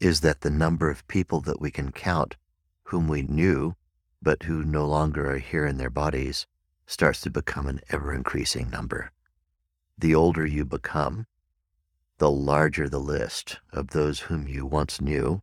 is 0.00 0.20
that 0.20 0.40
the 0.40 0.50
number 0.50 0.90
of 0.90 1.06
people 1.08 1.40
that 1.40 1.60
we 1.60 1.70
can 1.70 1.90
count 1.92 2.36
whom 2.84 3.08
we 3.08 3.22
knew 3.22 3.74
but 4.20 4.44
who 4.44 4.64
no 4.64 4.86
longer 4.86 5.32
are 5.32 5.38
here 5.38 5.66
in 5.66 5.78
their 5.78 5.90
bodies 5.90 6.46
starts 6.86 7.20
to 7.22 7.30
become 7.30 7.66
an 7.66 7.80
ever 7.90 8.12
increasing 8.12 8.70
number. 8.70 9.10
The 9.96 10.14
older 10.14 10.46
you 10.46 10.64
become, 10.64 11.26
the 12.18 12.30
larger 12.30 12.88
the 12.88 12.98
list 12.98 13.58
of 13.72 13.88
those 13.88 14.20
whom 14.20 14.46
you 14.46 14.66
once 14.66 15.00
knew 15.00 15.42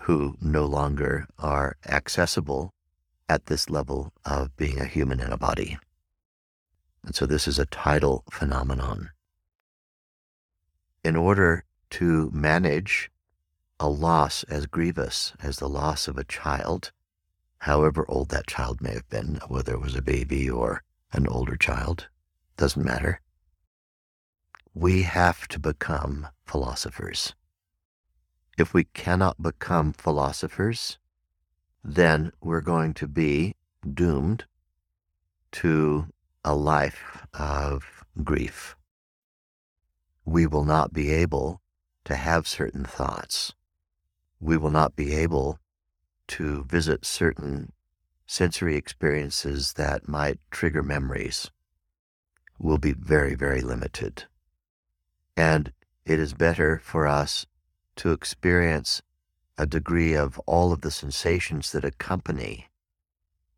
who 0.00 0.36
no 0.40 0.64
longer 0.64 1.26
are 1.38 1.76
accessible 1.86 2.72
at 3.28 3.46
this 3.46 3.68
level 3.68 4.12
of 4.24 4.56
being 4.56 4.78
a 4.80 4.84
human 4.84 5.20
in 5.20 5.32
a 5.32 5.36
body. 5.36 5.78
And 7.04 7.14
so 7.14 7.26
this 7.26 7.48
is 7.48 7.58
a 7.58 7.66
tidal 7.66 8.24
phenomenon. 8.30 9.10
In 11.02 11.16
order 11.16 11.64
to 11.90 12.30
manage 12.32 13.10
a 13.78 13.88
loss 13.88 14.42
as 14.44 14.66
grievous 14.66 15.32
as 15.42 15.58
the 15.58 15.68
loss 15.68 16.08
of 16.08 16.18
a 16.18 16.24
child, 16.24 16.92
however 17.58 18.04
old 18.08 18.28
that 18.30 18.46
child 18.46 18.80
may 18.80 18.92
have 18.94 19.08
been, 19.08 19.40
whether 19.48 19.74
it 19.74 19.80
was 19.80 19.96
a 19.96 20.02
baby 20.02 20.48
or 20.48 20.82
an 21.12 21.26
older 21.26 21.56
child, 21.56 22.08
doesn't 22.56 22.84
matter. 22.84 23.20
We 24.74 25.02
have 25.02 25.48
to 25.48 25.58
become 25.58 26.28
philosophers. 26.44 27.34
If 28.58 28.72
we 28.72 28.84
cannot 28.84 29.42
become 29.42 29.92
philosophers, 29.92 30.98
then 31.84 32.32
we're 32.40 32.60
going 32.60 32.94
to 32.94 33.06
be 33.06 33.54
doomed 33.94 34.44
to 35.52 36.06
a 36.44 36.54
life 36.54 37.26
of 37.34 38.04
grief. 38.22 38.76
We 40.24 40.46
will 40.46 40.64
not 40.64 40.92
be 40.92 41.10
able 41.12 41.60
to 42.04 42.16
have 42.16 42.48
certain 42.48 42.84
thoughts. 42.84 43.54
We 44.40 44.56
will 44.56 44.70
not 44.70 44.96
be 44.96 45.14
able 45.14 45.58
to 46.28 46.64
visit 46.64 47.04
certain 47.04 47.72
sensory 48.26 48.76
experiences 48.76 49.74
that 49.74 50.08
might 50.08 50.38
trigger 50.50 50.82
memories 50.82 51.50
will 52.58 52.78
be 52.78 52.92
very, 52.92 53.34
very 53.34 53.60
limited. 53.60 54.24
And 55.36 55.72
it 56.04 56.18
is 56.18 56.32
better 56.32 56.80
for 56.82 57.06
us 57.06 57.46
to 57.96 58.12
experience 58.12 59.02
a 59.58 59.66
degree 59.66 60.14
of 60.14 60.38
all 60.40 60.72
of 60.72 60.80
the 60.80 60.90
sensations 60.90 61.72
that 61.72 61.84
accompany 61.84 62.68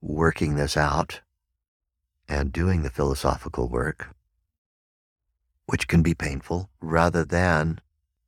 working 0.00 0.54
this 0.54 0.76
out 0.76 1.22
and 2.28 2.52
doing 2.52 2.82
the 2.82 2.90
philosophical 2.90 3.68
work, 3.68 4.14
which 5.66 5.88
can 5.88 6.02
be 6.02 6.14
painful, 6.14 6.70
rather 6.80 7.24
than 7.24 7.80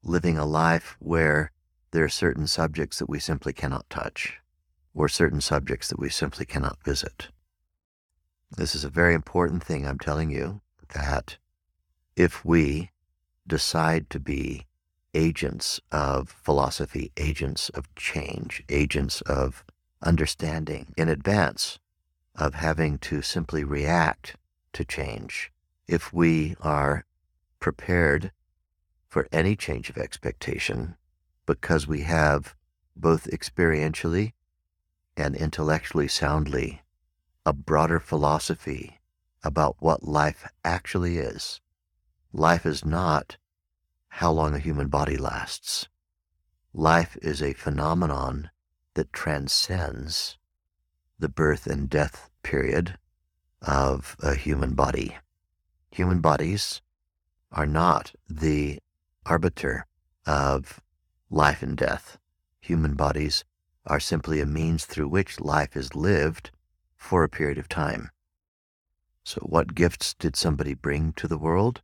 living 0.03 0.38
a 0.38 0.45
life 0.45 0.97
where 0.99 1.53
there 1.93 2.05
are 2.05 2.09
certain 2.09 2.47
subjects 2.47 2.99
that 2.99 3.09
we 3.09 3.18
simply 3.18 3.53
cannot 3.53 3.88
touch 3.91 4.38
or 4.95 5.09
certain 5.09 5.41
subjects 5.41 5.88
that 5.88 5.99
we 5.99 6.09
simply 6.09 6.45
cannot 6.45 6.82
visit. 6.84 7.28
This 8.57 8.74
is 8.74 8.84
a 8.84 8.91
very 8.91 9.14
important 9.14 9.62
thing 9.62 9.86
I'm 9.86 9.99
telling 9.99 10.30
you 10.30 10.61
that 10.93 11.38
if 12.16 12.45
we 12.45 12.91
decide 13.47 14.11
to 14.11 14.20
be 14.20 14.66
agents 15.14 15.80
of 15.91 16.28
philosophy, 16.28 17.12
agents 17.16 17.68
of 17.70 17.93
change, 17.95 18.62
agents 18.68 19.20
of 19.22 19.64
understanding 20.03 20.93
in 20.97 21.09
advance 21.09 21.78
of 22.34 22.55
having 22.55 22.99
to 22.99 23.22
simply 23.22 23.64
react 23.64 24.36
to 24.72 24.84
change, 24.84 25.53
if 25.86 26.12
we 26.12 26.57
are 26.61 27.05
prepared 27.59 28.32
for 29.09 29.28
any 29.32 29.57
change 29.57 29.91
of 29.91 29.99
expectation, 29.99 30.97
because 31.51 31.84
we 31.84 32.03
have 32.03 32.55
both 32.94 33.26
experientially 33.26 34.34
and 35.16 35.34
intellectually 35.34 36.07
soundly 36.07 36.80
a 37.44 37.53
broader 37.53 37.98
philosophy 37.98 39.01
about 39.42 39.74
what 39.80 40.05
life 40.05 40.46
actually 40.64 41.18
is. 41.18 41.61
Life 42.32 42.64
is 42.64 42.84
not 42.84 43.36
how 44.11 44.30
long 44.30 44.55
a 44.55 44.61
human 44.61 44.86
body 44.86 45.16
lasts. 45.16 45.88
Life 46.72 47.16
is 47.20 47.42
a 47.42 47.53
phenomenon 47.55 48.51
that 48.94 49.12
transcends 49.12 50.38
the 51.18 51.28
birth 51.28 51.66
and 51.66 51.90
death 51.90 52.30
period 52.44 52.96
of 53.61 54.14
a 54.22 54.36
human 54.36 54.74
body. 54.74 55.16
Human 55.90 56.20
bodies 56.20 56.80
are 57.51 57.66
not 57.66 58.12
the 58.28 58.78
arbiter 59.26 59.86
of 60.24 60.80
life 61.31 61.62
and 61.62 61.76
death. 61.76 62.18
Human 62.61 62.95
bodies 62.95 63.45
are 63.87 64.01
simply 64.01 64.41
a 64.41 64.47
means 64.47 64.85
through 64.85 65.09
which 65.09 65.41
life 65.41 65.76
is 65.76 65.95
lived 65.95 66.51
for 66.97 67.22
a 67.22 67.28
period 67.28 67.57
of 67.57 67.68
time. 67.68 68.11
So, 69.24 69.41
what 69.43 69.74
gifts 69.74 70.14
did 70.14 70.37
somebody 70.37 70.74
bring 70.74 71.12
to 71.14 71.28
the 71.28 71.39
world? 71.39 71.83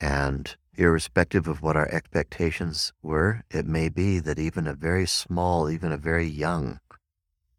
And 0.00 0.54
irrespective 0.74 1.48
of 1.48 1.62
what 1.62 1.76
our 1.76 1.88
expectations 1.88 2.92
were, 3.02 3.42
it 3.50 3.66
may 3.66 3.88
be 3.88 4.18
that 4.18 4.38
even 4.38 4.66
a 4.66 4.74
very 4.74 5.06
small, 5.06 5.68
even 5.70 5.92
a 5.92 5.96
very 5.96 6.26
young 6.26 6.80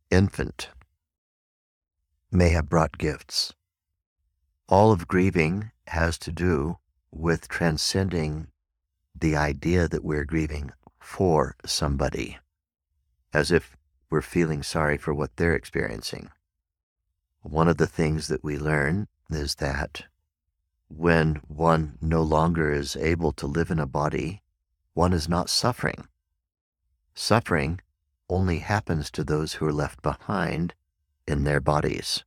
infant 0.09 0.69
may 2.31 2.49
have 2.49 2.69
brought 2.69 2.97
gifts. 2.97 3.53
All 4.67 4.91
of 4.91 5.07
grieving 5.07 5.71
has 5.87 6.17
to 6.19 6.31
do 6.31 6.77
with 7.11 7.47
transcending 7.47 8.47
the 9.21 9.35
idea 9.35 9.87
that 9.87 10.03
we're 10.03 10.25
grieving 10.25 10.71
for 10.99 11.55
somebody, 11.65 12.37
as 13.33 13.51
if 13.51 13.77
we're 14.09 14.21
feeling 14.21 14.61
sorry 14.61 14.97
for 14.97 15.13
what 15.13 15.37
they're 15.37 15.55
experiencing. 15.55 16.29
One 17.41 17.67
of 17.67 17.77
the 17.77 17.87
things 17.87 18.27
that 18.27 18.43
we 18.43 18.57
learn 18.57 19.07
is 19.29 19.55
that 19.55 20.03
when 20.89 21.35
one 21.47 21.97
no 22.01 22.21
longer 22.21 22.71
is 22.73 22.95
able 22.97 23.31
to 23.33 23.47
live 23.47 23.71
in 23.71 23.79
a 23.79 23.85
body, 23.85 24.41
one 24.93 25.13
is 25.13 25.29
not 25.29 25.49
suffering. 25.49 26.07
Suffering 27.13 27.79
only 28.29 28.59
happens 28.59 29.09
to 29.11 29.23
those 29.23 29.53
who 29.53 29.65
are 29.65 29.73
left 29.73 30.01
behind 30.01 30.73
in 31.27 31.43
their 31.43 31.61
bodies. 31.61 32.23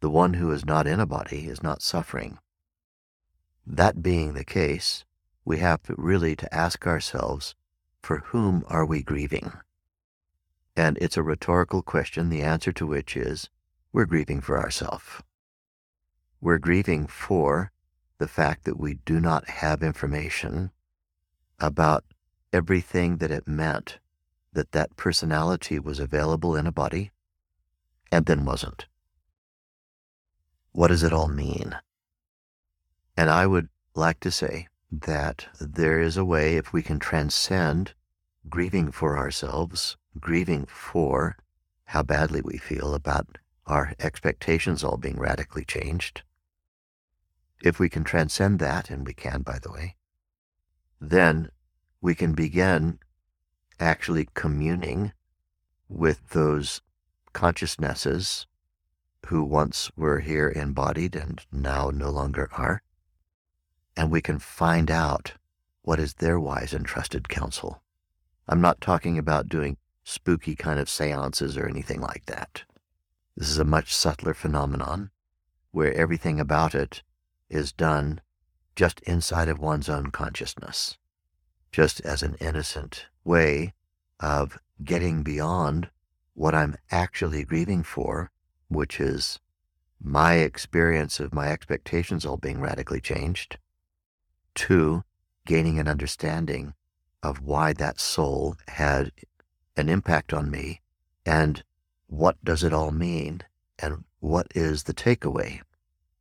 The 0.00 0.10
one 0.10 0.34
who 0.34 0.52
is 0.52 0.64
not 0.64 0.86
in 0.86 1.00
a 1.00 1.06
body 1.06 1.48
is 1.48 1.62
not 1.62 1.82
suffering. 1.82 2.38
That 3.66 4.02
being 4.02 4.34
the 4.34 4.44
case, 4.44 5.04
we 5.46 5.58
have 5.58 5.80
really 5.96 6.34
to 6.34 6.52
ask 6.52 6.86
ourselves, 6.88 7.54
for 8.02 8.18
whom 8.18 8.64
are 8.66 8.84
we 8.84 9.00
grieving? 9.00 9.52
And 10.76 10.98
it's 11.00 11.16
a 11.16 11.22
rhetorical 11.22 11.82
question, 11.82 12.28
the 12.28 12.42
answer 12.42 12.72
to 12.72 12.84
which 12.84 13.16
is, 13.16 13.48
we're 13.92 14.06
grieving 14.06 14.40
for 14.40 14.58
ourselves. 14.58 15.22
We're 16.40 16.58
grieving 16.58 17.06
for 17.06 17.70
the 18.18 18.26
fact 18.26 18.64
that 18.64 18.78
we 18.78 18.94
do 18.94 19.20
not 19.20 19.48
have 19.48 19.84
information 19.84 20.72
about 21.60 22.04
everything 22.52 23.18
that 23.18 23.30
it 23.30 23.46
meant 23.46 24.00
that 24.52 24.72
that 24.72 24.96
personality 24.96 25.78
was 25.78 26.00
available 26.00 26.56
in 26.56 26.66
a 26.66 26.72
body 26.72 27.12
and 28.10 28.26
then 28.26 28.44
wasn't. 28.44 28.86
What 30.72 30.88
does 30.88 31.04
it 31.04 31.12
all 31.12 31.28
mean? 31.28 31.76
And 33.16 33.30
I 33.30 33.46
would 33.46 33.68
like 33.94 34.18
to 34.20 34.30
say 34.32 34.66
that 34.90 35.46
there 35.60 36.00
is 36.00 36.16
a 36.16 36.24
way, 36.24 36.56
if 36.56 36.72
we 36.72 36.82
can 36.82 36.98
transcend 36.98 37.94
grieving 38.48 38.92
for 38.92 39.18
ourselves, 39.18 39.96
grieving 40.20 40.66
for 40.66 41.36
how 41.86 42.02
badly 42.02 42.40
we 42.40 42.58
feel 42.58 42.94
about 42.94 43.38
our 43.66 43.94
expectations 43.98 44.84
all 44.84 44.96
being 44.96 45.18
radically 45.18 45.64
changed, 45.64 46.22
if 47.62 47.78
we 47.78 47.88
can 47.88 48.04
transcend 48.04 48.58
that, 48.58 48.90
and 48.90 49.06
we 49.06 49.14
can, 49.14 49.42
by 49.42 49.58
the 49.58 49.70
way, 49.70 49.96
then 51.00 51.50
we 52.00 52.14
can 52.14 52.32
begin 52.32 52.98
actually 53.80 54.28
communing 54.34 55.12
with 55.88 56.30
those 56.30 56.80
consciousnesses 57.32 58.46
who 59.26 59.42
once 59.42 59.90
were 59.96 60.20
here 60.20 60.52
embodied 60.54 61.16
and 61.16 61.44
now 61.50 61.90
no 61.90 62.10
longer 62.10 62.48
are. 62.52 62.82
And 63.96 64.10
we 64.10 64.20
can 64.20 64.38
find 64.38 64.90
out 64.90 65.34
what 65.82 65.98
is 65.98 66.14
their 66.14 66.38
wise 66.38 66.74
and 66.74 66.84
trusted 66.84 67.28
counsel. 67.28 67.82
I'm 68.48 68.60
not 68.60 68.80
talking 68.80 69.18
about 69.18 69.48
doing 69.48 69.78
spooky 70.04 70.54
kind 70.54 70.78
of 70.78 70.88
seances 70.88 71.56
or 71.56 71.66
anything 71.68 72.00
like 72.00 72.26
that. 72.26 72.64
This 73.36 73.48
is 73.48 73.58
a 73.58 73.64
much 73.64 73.94
subtler 73.94 74.34
phenomenon 74.34 75.10
where 75.70 75.92
everything 75.94 76.38
about 76.40 76.74
it 76.74 77.02
is 77.48 77.72
done 77.72 78.20
just 78.74 79.00
inside 79.00 79.48
of 79.48 79.58
one's 79.58 79.88
own 79.88 80.10
consciousness, 80.10 80.96
just 81.72 82.00
as 82.00 82.22
an 82.22 82.36
innocent 82.40 83.06
way 83.24 83.72
of 84.20 84.58
getting 84.84 85.22
beyond 85.22 85.88
what 86.34 86.54
I'm 86.54 86.76
actually 86.90 87.44
grieving 87.44 87.82
for, 87.82 88.30
which 88.68 89.00
is 89.00 89.38
my 90.00 90.34
experience 90.34 91.18
of 91.18 91.34
my 91.34 91.48
expectations 91.48 92.26
all 92.26 92.36
being 92.36 92.60
radically 92.60 93.00
changed, 93.00 93.58
to 94.56 95.04
gaining 95.46 95.78
an 95.78 95.88
understanding 95.88 96.74
of 97.22 97.40
why 97.40 97.72
that 97.72 98.00
soul 98.00 98.56
had 98.68 99.12
an 99.76 99.88
impact 99.88 100.32
on 100.32 100.50
me 100.50 100.80
and 101.24 101.62
what 102.08 102.42
does 102.44 102.64
it 102.64 102.72
all 102.72 102.90
mean 102.90 103.42
and 103.78 104.04
what 104.20 104.46
is 104.54 104.84
the 104.84 104.94
takeaway 104.94 105.60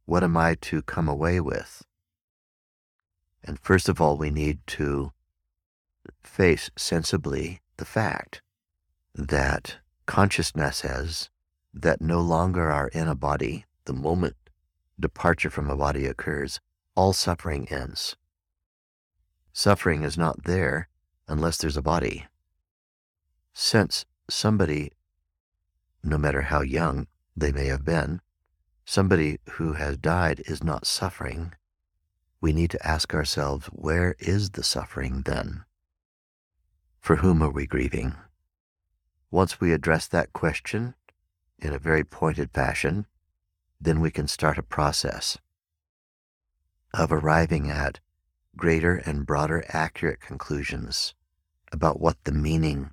what 0.05 0.23
am 0.23 0.37
I 0.37 0.55
to 0.61 0.81
come 0.83 1.09
away 1.09 1.39
with? 1.39 1.83
And 3.43 3.59
first 3.59 3.89
of 3.89 3.99
all, 3.99 4.17
we 4.17 4.29
need 4.29 4.59
to 4.67 5.11
face 6.21 6.69
sensibly 6.77 7.61
the 7.77 7.85
fact 7.85 8.41
that 9.13 9.77
consciousness 10.05 10.81
has 10.81 11.29
that 11.73 12.01
no 12.01 12.21
longer 12.21 12.71
are 12.71 12.87
in 12.89 13.07
a 13.07 13.15
body, 13.15 13.65
the 13.85 13.93
moment 13.93 14.35
departure 14.99 15.49
from 15.49 15.69
a 15.69 15.75
body 15.75 16.05
occurs, 16.05 16.59
all 16.95 17.11
suffering 17.11 17.67
ends. 17.69 18.15
Suffering 19.57 20.03
is 20.03 20.17
not 20.17 20.43
there 20.43 20.89
unless 21.29 21.57
there's 21.57 21.77
a 21.77 21.81
body. 21.81 22.27
Since 23.53 24.03
somebody, 24.29 24.91
no 26.03 26.17
matter 26.17 26.41
how 26.41 26.59
young 26.59 27.07
they 27.37 27.53
may 27.53 27.67
have 27.67 27.85
been, 27.85 28.19
somebody 28.83 29.39
who 29.51 29.71
has 29.71 29.95
died 29.95 30.43
is 30.45 30.61
not 30.61 30.85
suffering, 30.85 31.53
we 32.41 32.51
need 32.51 32.69
to 32.71 32.85
ask 32.85 33.13
ourselves, 33.13 33.67
where 33.67 34.17
is 34.19 34.49
the 34.49 34.61
suffering 34.61 35.21
then? 35.21 35.63
For 36.99 37.15
whom 37.15 37.41
are 37.41 37.49
we 37.49 37.65
grieving? 37.65 38.13
Once 39.31 39.61
we 39.61 39.71
address 39.71 40.05
that 40.09 40.33
question 40.33 40.95
in 41.59 41.71
a 41.71 41.79
very 41.79 42.03
pointed 42.03 42.51
fashion, 42.51 43.05
then 43.79 44.01
we 44.01 44.11
can 44.11 44.27
start 44.27 44.57
a 44.57 44.63
process 44.63 45.37
of 46.93 47.13
arriving 47.13 47.71
at 47.71 48.01
greater 48.57 48.95
and 48.95 49.25
broader 49.25 49.63
accurate 49.69 50.19
conclusions 50.19 51.13
about 51.71 51.99
what 51.99 52.23
the 52.23 52.31
meaning 52.31 52.91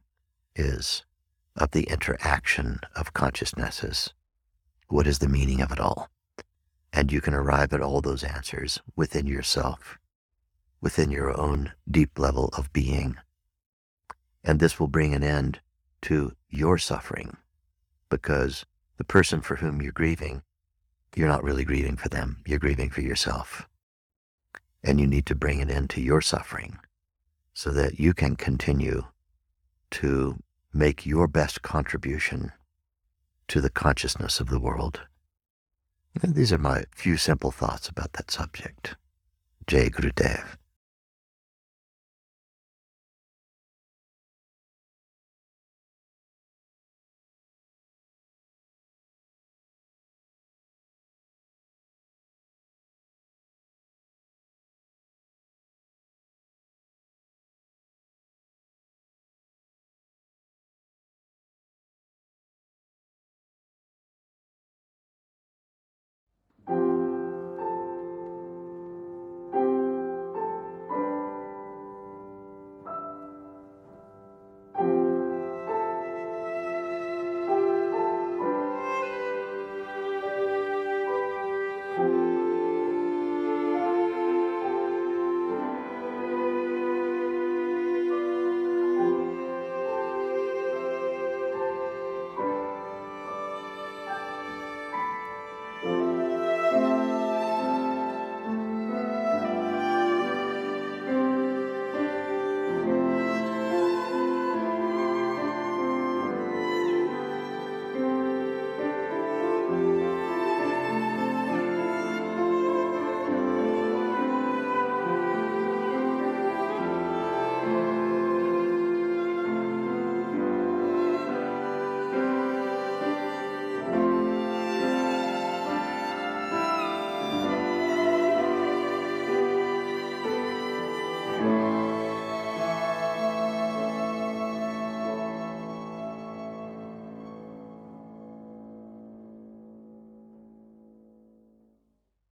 is 0.57 1.05
of 1.57 1.71
the 1.71 1.85
interaction 1.85 2.81
of 2.97 3.13
consciousnesses. 3.13 4.13
What 4.89 5.07
is 5.07 5.19
the 5.19 5.29
meaning 5.29 5.61
of 5.61 5.71
it 5.73 5.81
all? 5.81 6.09
And 6.93 7.11
you 7.11 7.21
can 7.21 7.35
arrive 7.35 7.73
at 7.73 7.81
all 7.81 8.01
those 8.01 8.25
answers 8.25 8.81
within 8.97 9.27
yourself, 9.27 9.99
within 10.81 11.11
your 11.11 11.39
own 11.39 11.73
deep 11.91 12.19
level 12.19 12.51
of 12.57 12.73
being. 12.73 13.17
And 14.45 14.61
this 14.61 14.79
will 14.79 14.89
bring 14.89 15.15
an 15.15 15.23
end 15.23 15.61
to 16.03 16.33
your 16.51 16.77
suffering 16.77 17.37
because 18.11 18.67
the 18.99 19.05
person 19.05 19.41
for 19.41 19.57
whom 19.57 19.81
you're 19.81 19.93
grieving, 19.93 20.43
you're 21.15 21.29
not 21.29 21.45
really 21.45 21.65
grieving 21.65 21.97
for 21.97 22.09
them, 22.09 22.43
you're 22.47 22.59
grieving 22.59 22.91
for 22.91 23.01
yourself. 23.01 23.67
And 24.85 25.01
you 25.01 25.07
need 25.07 25.27
to 25.27 25.35
bring 25.35 25.61
it 25.61 25.71
into 25.71 26.01
your 26.01 26.21
suffering 26.21 26.79
so 27.55 27.71
that 27.71 28.01
you 28.01 28.15
can 28.15 28.37
continue 28.37 29.05
to 29.93 30.39
make 30.73 31.07
your 31.07 31.29
best 31.29 31.63
contribution 31.63 32.53
to 33.49 33.61
the 33.61 33.71
consciousness 33.71 34.41
of 34.41 34.49
the 34.49 34.61
world. 34.61 35.03
And 36.23 36.35
these 36.35 36.53
are 36.53 36.59
my 36.59 36.85
few 36.95 37.17
simple 37.17 37.51
thoughts 37.51 37.89
about 37.89 38.15
that 38.15 38.31
subject. 38.31 38.97
Jay 39.67 39.89
Guru 39.89 40.11
Dev. 40.11 40.59